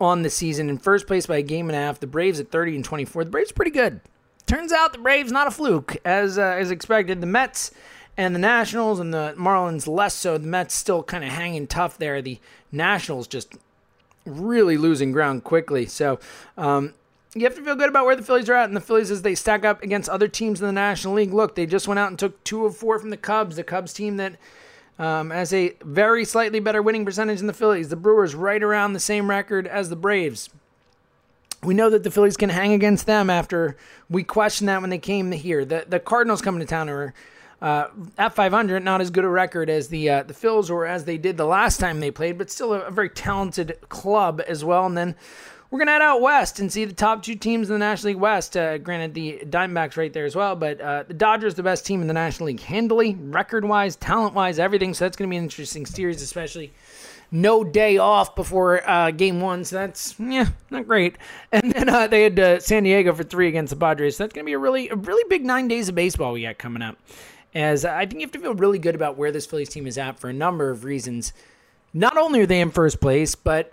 on 0.01 0.23
the 0.23 0.31
season 0.31 0.71
in 0.71 0.79
first 0.79 1.07
place 1.07 1.27
by 1.27 1.37
a 1.37 1.43
game 1.43 1.69
and 1.69 1.77
a 1.77 1.79
half. 1.79 2.01
The 2.01 2.07
Braves 2.07 2.41
at 2.41 2.51
30 2.51 2.77
and 2.77 2.83
24. 2.83 3.25
The 3.25 3.31
Braves 3.31 3.53
pretty 3.53 3.71
good. 3.71 4.01
Turns 4.47 4.73
out 4.73 4.95
the 4.95 4.99
Braves 4.99 5.31
not 5.31 5.47
a 5.47 5.51
fluke 5.51 5.99
as 6.07 6.39
uh, 6.39 6.57
as 6.59 6.71
expected. 6.71 7.21
The 7.21 7.27
Mets 7.27 7.71
and 8.17 8.35
the 8.35 8.39
Nationals 8.39 8.99
and 8.99 9.13
the 9.13 9.35
Marlins 9.37 9.87
less 9.87 10.15
so. 10.15 10.39
The 10.39 10.47
Mets 10.47 10.75
still 10.75 11.03
kind 11.03 11.23
of 11.23 11.29
hanging 11.29 11.67
tough 11.67 11.99
there. 11.99 12.23
The 12.23 12.41
Nationals 12.73 13.27
just 13.29 13.57
really 14.25 14.79
losing 14.79 15.13
ground 15.13 15.45
quickly. 15.45 15.85
So 15.85 16.19
um, 16.57 16.95
you 17.35 17.43
have 17.45 17.55
to 17.57 17.63
feel 17.63 17.77
good 17.77 17.89
about 17.89 18.07
where 18.07 18.17
the 18.17 18.23
Phillies 18.23 18.49
are 18.49 18.55
at. 18.55 18.69
And 18.69 18.77
the 18.77 18.81
Phillies, 18.81 19.11
as 19.11 19.23
they 19.23 19.35
stack 19.35 19.65
up 19.65 19.83
against 19.83 20.09
other 20.09 20.29
teams 20.29 20.61
in 20.61 20.67
the 20.67 20.73
National 20.73 21.15
League, 21.15 21.35
look, 21.35 21.55
they 21.55 21.67
just 21.67 21.89
went 21.89 21.99
out 21.99 22.09
and 22.09 22.19
took 22.19 22.43
two 22.45 22.65
of 22.65 22.77
four 22.77 22.99
from 22.99 23.11
the 23.11 23.17
Cubs. 23.17 23.57
The 23.57 23.65
Cubs 23.65 23.93
team 23.93 24.17
that 24.17 24.37
um, 24.99 25.31
has 25.31 25.53
a 25.53 25.75
very 25.83 26.25
slightly 26.25 26.61
better 26.61 26.81
winning 26.81 27.05
percentage 27.05 27.39
than 27.39 27.47
the 27.47 27.53
Phillies. 27.53 27.89
The 27.89 27.97
Brewers 27.97 28.35
right 28.35 28.63
around 28.63 28.93
the 28.93 29.01
same 29.01 29.29
record 29.29 29.67
as 29.67 29.91
the 29.91 29.97
Braves. 29.97 30.49
We 31.63 31.75
know 31.75 31.91
that 31.91 32.05
the 32.05 32.11
Phillies 32.11 32.37
can 32.37 32.51
hang 32.51 32.73
against 32.73 33.07
them 33.07 33.29
after 33.29 33.77
we 34.09 34.23
questioned 34.25 34.69
that 34.69 34.81
when 34.81 34.91
they 34.91 34.99
came 34.99 35.33
here. 35.33 35.65
The 35.65 35.85
the 35.89 35.99
Cardinals 35.99 36.43
coming 36.43 36.61
to 36.61 36.67
town 36.67 36.89
are 36.89 37.13
uh, 37.61 37.89
at 38.19 38.35
500, 38.35 38.85
not 38.85 39.01
as 39.01 39.11
good 39.11 39.25
a 39.25 39.29
record 39.29 39.71
as 39.71 39.89
the 39.89 40.09
uh, 40.11 40.23
the 40.23 40.35
Phils 40.35 40.71
or 40.71 40.87
as 40.87 41.05
they 41.05 41.17
did 41.17 41.37
the 41.37 41.47
last 41.47 41.81
time 41.81 42.01
they 42.01 42.11
played, 42.11 42.39
but 42.39 42.51
still 42.51 42.73
a, 42.75 42.81
a 42.81 42.91
very 42.91 43.09
talented 43.09 43.79
club 43.89 44.43
as 44.47 44.65
well. 44.65 44.87
And 44.87 44.97
then 44.97 45.17
we're 45.71 45.79
gonna 45.79 45.93
head 45.93 46.03
out 46.03 46.21
west 46.21 46.61
and 46.61 46.73
see 46.73 46.85
the 46.85 46.95
top 46.95 47.23
two 47.23 47.35
teams 47.35 47.69
in 47.69 47.75
the 47.75 47.79
National 47.79 48.13
League 48.13 48.21
West. 48.21 48.57
Uh, 48.57 48.79
granted, 48.79 49.15
the 49.15 49.41
Diamondbacks 49.47 49.97
right 49.97 50.13
there 50.13 50.25
as 50.25 50.37
well, 50.37 50.57
but 50.57 50.81
uh, 50.81 51.05
the 51.07 51.15
Dodgers 51.15 51.55
the 51.55 51.63
best 51.63 51.87
team 51.87 52.01
in 52.01 52.07
the 52.07 52.15
National 52.15 52.47
League 52.47 52.61
handily, 52.61 53.15
record 53.15 53.65
wise, 53.65 53.97
talent 53.97 54.35
wise, 54.35 54.59
everything. 54.59 54.95
So 54.95 55.05
that's 55.05 55.17
gonna 55.17 55.31
be 55.31 55.37
an 55.37 55.45
interesting 55.45 55.87
series, 55.87 56.23
especially 56.23 56.73
no 57.31 57.65
day 57.65 57.99
off 57.99 58.37
before 58.37 58.89
uh, 58.89 59.11
game 59.11 59.41
one, 59.41 59.65
so 59.65 59.77
that's 59.77 60.15
yeah, 60.19 60.49
not 60.71 60.87
great. 60.87 61.17
And 61.53 61.73
then 61.73 61.89
uh, 61.89 62.07
they 62.07 62.23
had 62.23 62.39
uh, 62.39 62.61
San 62.61 62.85
Diego 62.85 63.13
for 63.13 63.25
three 63.25 63.49
against 63.49 63.71
the 63.71 63.77
Padres. 63.77 64.17
So 64.17 64.25
that's 64.25 64.35
gonna 64.35 64.45
be 64.45 64.53
a 64.53 64.59
really, 64.59 64.89
a 64.89 64.97
really 64.97 65.25
big 65.29 65.45
nine 65.45 65.69
days 65.69 65.89
of 65.89 65.95
baseball 65.95 66.33
we 66.33 66.43
got 66.43 66.59
coming 66.59 66.83
up 66.83 66.97
as 67.57 67.87
I 67.87 68.05
think 68.05 68.21
you 68.21 68.27
have 68.27 68.33
to 68.33 68.39
feel 68.39 68.55
really 68.55 68.79
good 68.79 68.95
about 68.95 69.17
where 69.17 69.33
this 69.33 69.47
Phillies 69.47 69.71
team 69.71 69.87
is 69.87 69.97
at 69.97 70.21
for 70.21 70.29
a 70.29 70.33
number 70.33 70.69
of 70.69 70.85
reasons. 70.85 71.33
Not 71.95 72.19
only 72.19 72.41
are 72.41 72.47
they 72.47 72.61
in 72.61 72.71
first 72.71 73.01
place, 73.01 73.35
but 73.35 73.73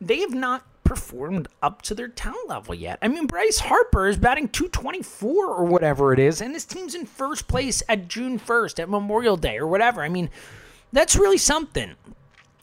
they 0.00 0.20
have 0.20 0.32
not 0.32 0.64
performed 0.84 1.48
up 1.62 1.82
to 1.82 1.94
their 1.94 2.08
talent 2.08 2.48
level 2.48 2.74
yet. 2.74 2.98
I 3.02 3.08
mean, 3.08 3.26
Bryce 3.26 3.58
Harper 3.58 4.08
is 4.08 4.16
batting 4.16 4.48
224 4.48 5.46
or 5.46 5.64
whatever 5.64 6.12
it 6.12 6.18
is, 6.18 6.40
and 6.40 6.54
this 6.54 6.64
team's 6.64 6.94
in 6.94 7.06
first 7.06 7.48
place 7.48 7.82
at 7.88 8.08
June 8.08 8.38
1st 8.38 8.80
at 8.80 8.88
Memorial 8.88 9.36
Day 9.36 9.58
or 9.58 9.66
whatever. 9.66 10.02
I 10.02 10.08
mean, 10.08 10.30
that's 10.92 11.16
really 11.16 11.38
something. 11.38 11.94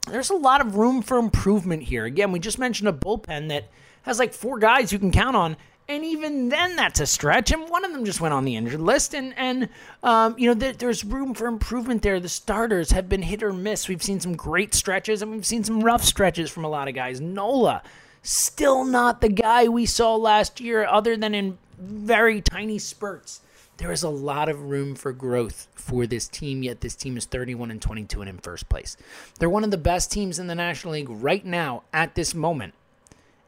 There's 0.08 0.30
a 0.30 0.36
lot 0.36 0.60
of 0.60 0.76
room 0.76 1.02
for 1.02 1.18
improvement 1.18 1.84
here. 1.84 2.04
Again, 2.04 2.32
we 2.32 2.38
just 2.38 2.58
mentioned 2.58 2.88
a 2.88 2.92
bullpen 2.92 3.48
that 3.48 3.70
has 4.02 4.18
like 4.18 4.32
four 4.32 4.58
guys 4.58 4.92
you 4.92 4.98
can 4.98 5.12
count 5.12 5.36
on 5.36 5.56
and 5.90 6.04
even 6.04 6.48
then 6.48 6.76
that's 6.76 7.00
a 7.00 7.06
stretch. 7.06 7.50
And 7.50 7.68
one 7.68 7.84
of 7.84 7.92
them 7.92 8.04
just 8.04 8.20
went 8.20 8.32
on 8.32 8.44
the 8.44 8.56
injured 8.56 8.80
list, 8.80 9.12
and 9.12 9.34
and 9.36 9.68
um, 10.02 10.36
you 10.38 10.46
know 10.46 10.58
th- 10.58 10.78
there's 10.78 11.04
room 11.04 11.34
for 11.34 11.48
improvement 11.48 12.02
there. 12.02 12.20
The 12.20 12.28
starters 12.28 12.92
have 12.92 13.08
been 13.08 13.22
hit 13.22 13.42
or 13.42 13.52
miss. 13.52 13.88
We've 13.88 14.02
seen 14.02 14.20
some 14.20 14.36
great 14.36 14.72
stretches, 14.72 15.20
and 15.20 15.32
we've 15.32 15.44
seen 15.44 15.64
some 15.64 15.82
rough 15.82 16.04
stretches 16.04 16.48
from 16.48 16.64
a 16.64 16.68
lot 16.68 16.86
of 16.86 16.94
guys. 16.94 17.20
Nola, 17.20 17.82
still 18.22 18.84
not 18.84 19.20
the 19.20 19.28
guy 19.28 19.68
we 19.68 19.86
saw 19.86 20.16
last 20.16 20.60
year, 20.60 20.84
other 20.84 21.16
than 21.16 21.34
in 21.34 21.58
very 21.78 22.40
tiny 22.40 22.78
spurts. 22.78 23.40
There 23.78 23.92
is 23.92 24.02
a 24.02 24.10
lot 24.10 24.50
of 24.50 24.64
room 24.64 24.94
for 24.94 25.12
growth 25.12 25.66
for 25.74 26.06
this 26.06 26.28
team, 26.28 26.62
yet 26.62 26.82
this 26.82 26.94
team 26.94 27.16
is 27.16 27.24
31 27.24 27.70
and 27.70 27.80
22 27.80 28.20
and 28.20 28.28
in 28.28 28.38
first 28.38 28.68
place. 28.68 28.96
They're 29.38 29.48
one 29.48 29.64
of 29.64 29.70
the 29.70 29.78
best 29.78 30.12
teams 30.12 30.38
in 30.38 30.48
the 30.48 30.54
National 30.54 30.92
League 30.92 31.08
right 31.08 31.44
now 31.44 31.82
at 31.92 32.14
this 32.14 32.34
moment 32.34 32.74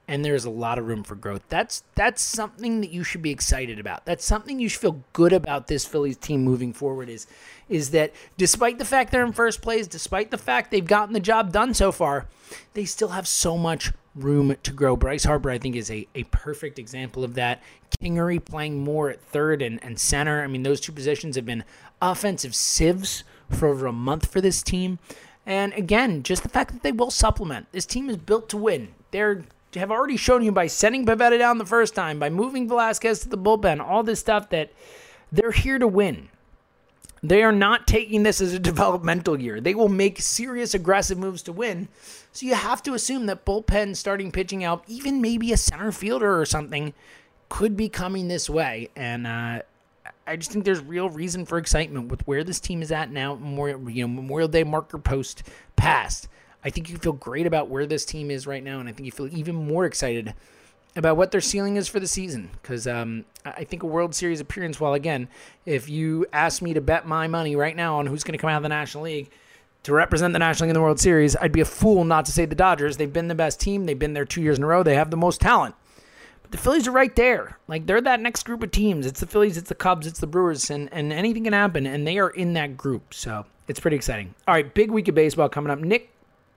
and 0.09 0.25
there's 0.25 0.45
a 0.45 0.51
lot 0.51 0.79
of 0.79 0.87
room 0.87 1.03
for 1.03 1.15
growth. 1.15 1.43
That's 1.49 1.85
that's 1.95 2.21
something 2.21 2.81
that 2.81 2.91
you 2.91 3.05
should 3.05 3.23
be 3.23 3.31
excited 3.31 3.79
about. 3.79 4.05
That's 4.05 4.25
something 4.25 4.59
you 4.59 4.69
should 4.69 4.81
feel 4.81 5.05
good 5.13 5.33
about 5.33 5.69
this 5.69 5.87
Phillies 5.87 6.17
team 6.17 6.43
moving 6.43 6.73
forward 6.73 7.09
is 7.09 7.27
is 7.69 7.91
that 7.91 8.13
despite 8.37 8.79
the 8.79 8.85
fact 8.85 9.11
they're 9.11 9.25
in 9.25 9.33
first 9.33 9.63
place, 9.63 9.87
despite 9.87 10.31
the 10.31 10.39
fact 10.39 10.71
they've 10.71 10.85
gotten 10.85 11.15
the 11.15 11.21
job 11.21 11.53
done 11.53 11.73
so 11.73 11.93
far, 11.93 12.27
they 12.75 12.85
still 12.85 13.09
have 13.09 13.29
so 13.29 13.57
much 13.57 13.93
room 14.15 14.57
to 14.63 14.73
grow. 14.73 14.97
Bryce 14.97 15.25
Harper, 15.25 15.51
I 15.51 15.59
think, 15.59 15.77
is 15.77 15.91
a, 15.91 16.07
a 16.15 16.25
perfect 16.25 16.79
example 16.79 17.25
of 17.25 17.35
that. 17.35 17.63
Kingery 18.01 18.45
playing 18.45 18.83
more 18.83 19.11
at 19.11 19.21
third 19.21 19.63
and, 19.63 19.83
and 19.83 19.99
center. 19.99 20.43
I 20.43 20.47
mean, 20.47 20.63
those 20.63 20.81
two 20.81 20.93
positions 20.93 21.37
have 21.37 21.47
been 21.47 21.65
offensive 22.01 22.55
sieves 22.55 23.25
for 23.51 23.69
over 23.69 23.87
a 23.87 23.93
month 23.93 24.31
for 24.31 24.41
this 24.41 24.63
team. 24.63 24.99
And 25.47 25.73
again, 25.75 26.23
just 26.23 26.43
the 26.43 26.49
fact 26.49 26.73
that 26.73 26.83
they 26.83 26.93
will 26.93 27.11
supplement. 27.11 27.67
This 27.73 27.87
team 27.87 28.09
is 28.09 28.17
built 28.17 28.49
to 28.51 28.57
win. 28.57 28.89
They're 29.11 29.45
have 29.75 29.91
already 29.91 30.19
shown 30.19 30.43
you 30.43 30.53
by 30.53 30.67
sending 30.67 31.07
Pivetta 31.07 31.39
down 31.39 31.59
the 31.59 31.65
first 31.65 31.95
time, 31.95 32.19
by 32.19 32.29
moving 32.29 32.69
Velasquez 32.69 33.21
to 33.21 33.29
the 33.29 33.39
bullpen, 33.39 33.81
all 33.81 34.03
this 34.03 34.21
stuff 34.21 34.51
that 34.51 34.71
they're 35.31 35.51
here 35.51 35.79
to 35.79 35.89
win. 35.89 36.29
They 37.23 37.43
are 37.43 37.53
not 37.53 37.87
taking 37.87 38.23
this 38.23 38.41
as 38.41 38.53
a 38.53 38.59
developmental 38.73 39.41
year. 39.41 39.61
They 39.61 39.75
will 39.75 39.89
make 39.89 40.21
serious 40.21 40.75
aggressive 40.75 41.19
moves 41.19 41.43
to 41.45 41.53
win. 41.53 41.89
So 42.33 42.47
you 42.47 42.55
have 42.55 42.83
to 42.85 42.95
assume 42.95 43.27
that 43.27 43.45
bullpen 43.45 43.97
starting 43.97 44.33
pitching 44.33 44.65
out, 44.65 44.85
even 44.89 45.21
maybe 45.21 45.53
a 45.53 45.57
center 45.57 45.93
fielder 45.93 46.41
or 46.41 46.47
something, 46.47 46.95
could 47.49 47.77
be 47.77 47.89
coming 47.89 48.29
this 48.29 48.49
way. 48.49 48.89
And 48.97 49.27
uh, 49.27 49.63
I 50.27 50.37
just 50.37 50.51
think 50.51 50.65
there's 50.65 50.81
real 50.81 51.11
reason 51.11 51.45
for 51.45 51.59
excitement 51.59 52.09
with 52.09 52.27
where 52.27 52.43
this 52.43 52.59
team 52.61 52.83
is 52.83 52.91
at 52.91 53.11
now. 53.13 53.35
Memorial, 53.35 53.89
you 53.91 54.07
know, 54.07 54.09
Memorial 54.09 54.49
Day 54.49 54.65
marker 54.65 54.99
post 54.99 55.43
past. 55.77 56.29
I 56.65 56.71
think 56.71 56.89
you 56.89 56.97
feel 56.97 57.13
great 57.13 57.47
about 57.47 57.69
where 57.69 57.87
this 57.87 58.05
team 58.05 58.31
is 58.31 58.47
right 58.47 58.63
now, 58.63 58.79
and 58.79 58.89
I 58.89 58.93
think 58.93 59.05
you 59.07 59.13
feel 59.13 59.29
even 59.37 59.55
more 59.55 59.85
excited 59.85 60.33
about 60.97 61.17
what 61.17 61.31
their 61.31 61.41
ceiling 61.41 61.77
is 61.77 61.89
for 61.89 62.01
the 62.01 62.07
season. 62.07 62.51
Because 62.61 62.87
um, 62.87 63.25
I 63.45 63.65
think 63.65 63.83
a 63.83 63.87
World 63.87 64.15
Series 64.15 64.41
appearance, 64.41 64.81
while 64.81 64.95
again, 64.95 65.29
if 65.65 65.89
you 65.89 66.27
ask 66.33 66.63
me 66.63 66.75
to 66.75 66.81
bet 66.81 67.07
my 67.07 67.27
money 67.27 67.57
right 67.57 67.75
now 67.77 67.99
on 67.99 68.07
who's 68.07 68.25
going 68.25 68.33
to 68.33 68.39
come 68.39 68.51
out 68.51 68.59
of 68.59 68.63
the 68.63 68.69
National 68.69 69.05
League 69.05 69.31
to 69.85 69.93
represent 69.93 70.33
the 70.33 70.39
National 70.39 70.67
League 70.67 70.71
in 70.71 70.75
the 70.75 70.83
World 70.83 71.01
Series, 71.01 71.37
I'd 71.37 71.53
be 71.53 71.61
a 71.61 71.67
fool 71.67 72.05
not 72.05 72.27
to 72.27 72.33
say 72.33 72.45
the 72.45 72.55
Dodgers. 72.55 72.97
They've 72.97 73.13
been 73.13 73.29
the 73.29 73.35
best 73.35 73.61
team. 73.61 73.87
They've 73.87 73.99
been 73.99 74.13
there 74.13 74.25
two 74.25 74.43
years 74.43 74.59
in 74.59 74.65
a 74.65 74.67
row. 74.67 74.83
They 74.83 74.97
have 74.97 75.11
the 75.11 75.17
most 75.17 75.41
talent. 75.41 75.75
But 76.43 76.53
the 76.53 76.59
Phillies 76.59 76.87
are 76.87 76.93
right 76.93 77.15
there. 77.17 77.59
Like 77.69 77.87
they're 77.87 78.01
that 78.01 78.21
next 78.21 78.45
group 78.45 78.63
of 78.63 78.71
teams. 78.71 79.07
It's 79.07 79.21
the 79.21 79.27
Phillies, 79.27 79.57
it's 79.57 79.69
the 79.69 79.75
Cubs, 79.75 80.07
it's 80.07 80.21
the 80.21 80.27
Brewers, 80.27 80.71
and, 80.71 80.93
and 80.93 81.13
anything 81.13 81.45
can 81.45 81.53
happen. 81.53 81.87
And 81.87 82.07
they 82.07 82.19
are 82.19 82.31
in 82.31 82.53
that 82.53 82.77
group. 82.77 83.15
So 83.15 83.47
it's 83.67 83.81
pretty 83.81 83.97
exciting. 83.97 84.35
All 84.47 84.55
right, 84.55 84.73
big 84.75 84.91
week 84.91 85.09
of 85.09 85.15
baseball 85.15 85.49
coming 85.49 85.71
up. 85.71 85.79
Nick 85.79 86.11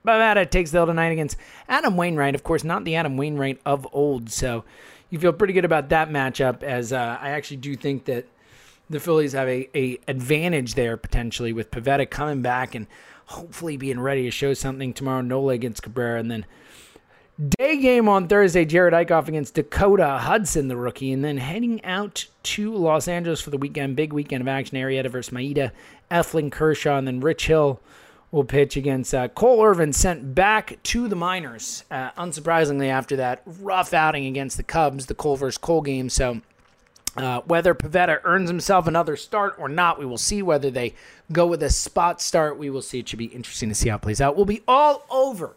Pivetta 0.06 0.48
takes 0.48 0.70
the 0.70 0.78
L 0.78 0.86
tonight 0.86 1.12
against 1.12 1.36
Adam 1.68 1.96
Wainwright. 1.96 2.34
Of 2.34 2.44
course, 2.44 2.64
not 2.64 2.84
the 2.84 2.94
Adam 2.94 3.16
Wainwright 3.16 3.60
of 3.66 3.86
old. 3.92 4.30
So 4.30 4.64
you 5.10 5.18
feel 5.18 5.32
pretty 5.32 5.52
good 5.52 5.64
about 5.64 5.88
that 5.90 6.08
matchup. 6.08 6.62
As 6.62 6.92
uh, 6.92 7.18
I 7.20 7.30
actually 7.30 7.58
do 7.58 7.74
think 7.74 8.04
that 8.06 8.26
the 8.88 9.00
Phillies 9.00 9.32
have 9.32 9.48
a, 9.48 9.68
a 9.76 9.98
advantage 10.08 10.74
there 10.74 10.96
potentially 10.96 11.52
with 11.52 11.70
Pivetta 11.70 12.08
coming 12.08 12.42
back 12.42 12.74
and 12.74 12.86
hopefully 13.26 13.76
being 13.76 13.98
ready 14.00 14.22
to 14.22 14.30
show 14.30 14.54
something 14.54 14.92
tomorrow. 14.92 15.20
Nola 15.20 15.54
against 15.54 15.82
Cabrera, 15.82 16.20
and 16.20 16.30
then 16.30 16.46
day 17.58 17.80
game 17.80 18.08
on 18.08 18.28
Thursday. 18.28 18.64
Jared 18.64 18.94
Eickhoff 18.94 19.28
against 19.28 19.54
Dakota 19.54 20.18
Hudson, 20.18 20.68
the 20.68 20.76
rookie, 20.76 21.12
and 21.12 21.24
then 21.24 21.38
heading 21.38 21.84
out 21.84 22.26
to 22.44 22.72
Los 22.72 23.08
Angeles 23.08 23.40
for 23.40 23.50
the 23.50 23.58
weekend. 23.58 23.96
Big 23.96 24.12
weekend 24.12 24.42
of 24.42 24.48
action. 24.48 24.76
Arrieta 24.76 25.10
versus 25.10 25.34
Maeda, 25.34 25.72
Eflin 26.10 26.52
Kershaw, 26.52 26.96
and 26.96 27.06
then 27.06 27.20
Rich 27.20 27.46
Hill 27.46 27.80
will 28.36 28.44
pitch 28.44 28.76
against 28.76 29.14
uh, 29.14 29.28
Cole 29.28 29.64
Irvin, 29.64 29.94
sent 29.94 30.34
back 30.34 30.78
to 30.84 31.08
the 31.08 31.16
minors. 31.16 31.84
Uh, 31.90 32.10
unsurprisingly, 32.12 32.88
after 32.88 33.16
that 33.16 33.42
rough 33.46 33.94
outing 33.94 34.26
against 34.26 34.58
the 34.58 34.62
Cubs, 34.62 35.06
the 35.06 35.14
Cole 35.14 35.36
versus 35.36 35.56
Cole 35.56 35.80
game. 35.80 36.10
So, 36.10 36.42
uh, 37.16 37.40
whether 37.46 37.74
Pivetta 37.74 38.20
earns 38.24 38.50
himself 38.50 38.86
another 38.86 39.16
start 39.16 39.56
or 39.58 39.70
not, 39.70 39.98
we 39.98 40.04
will 40.04 40.18
see. 40.18 40.42
Whether 40.42 40.70
they 40.70 40.94
go 41.32 41.46
with 41.46 41.62
a 41.62 41.70
spot 41.70 42.20
start, 42.20 42.58
we 42.58 42.68
will 42.68 42.82
see. 42.82 42.98
It 42.98 43.08
should 43.08 43.18
be 43.18 43.24
interesting 43.24 43.70
to 43.70 43.74
see 43.74 43.88
how 43.88 43.96
it 43.96 44.02
plays 44.02 44.20
out. 44.20 44.36
We'll 44.36 44.44
be 44.44 44.62
all 44.68 45.06
over 45.10 45.56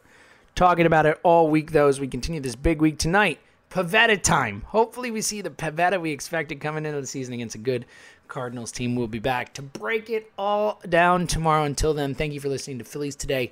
talking 0.56 0.86
about 0.86 1.06
it 1.06 1.20
all 1.22 1.50
week, 1.50 1.74
though, 1.74 1.90
as 1.90 2.00
we 2.00 2.08
continue 2.08 2.40
this 2.40 2.56
big 2.56 2.82
week 2.82 2.98
tonight. 2.98 3.40
Pivetta 3.70 4.22
time. 4.24 4.64
Hopefully, 4.68 5.12
we 5.12 5.22
see 5.22 5.42
the 5.42 5.50
Pivetta 5.50 6.00
we 6.00 6.12
expected 6.12 6.62
coming 6.62 6.86
into 6.86 7.02
the 7.02 7.08
season 7.08 7.34
against 7.34 7.56
a 7.56 7.60
good 7.60 7.86
Cardinals 8.30 8.72
team. 8.72 8.96
We'll 8.96 9.08
be 9.08 9.20
back 9.20 9.54
to 9.56 9.62
break 9.62 10.10
it 10.10 10.32
all 10.38 10.82
down 10.88 11.28
tomorrow. 11.28 11.64
Until 11.64 11.94
then, 11.94 12.16
thank 12.16 12.34
you 12.34 12.40
for 12.40 12.48
listening 12.48 12.80
to 12.80 12.86
Phillies 12.86 13.16
Today 13.16 13.52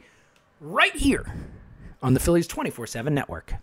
right 0.61 0.95
here 0.95 1.33
on 2.01 2.13
the 2.13 2.19
Phillies 2.19 2.47
24 2.47 2.87
7 2.87 3.13
network. 3.13 3.55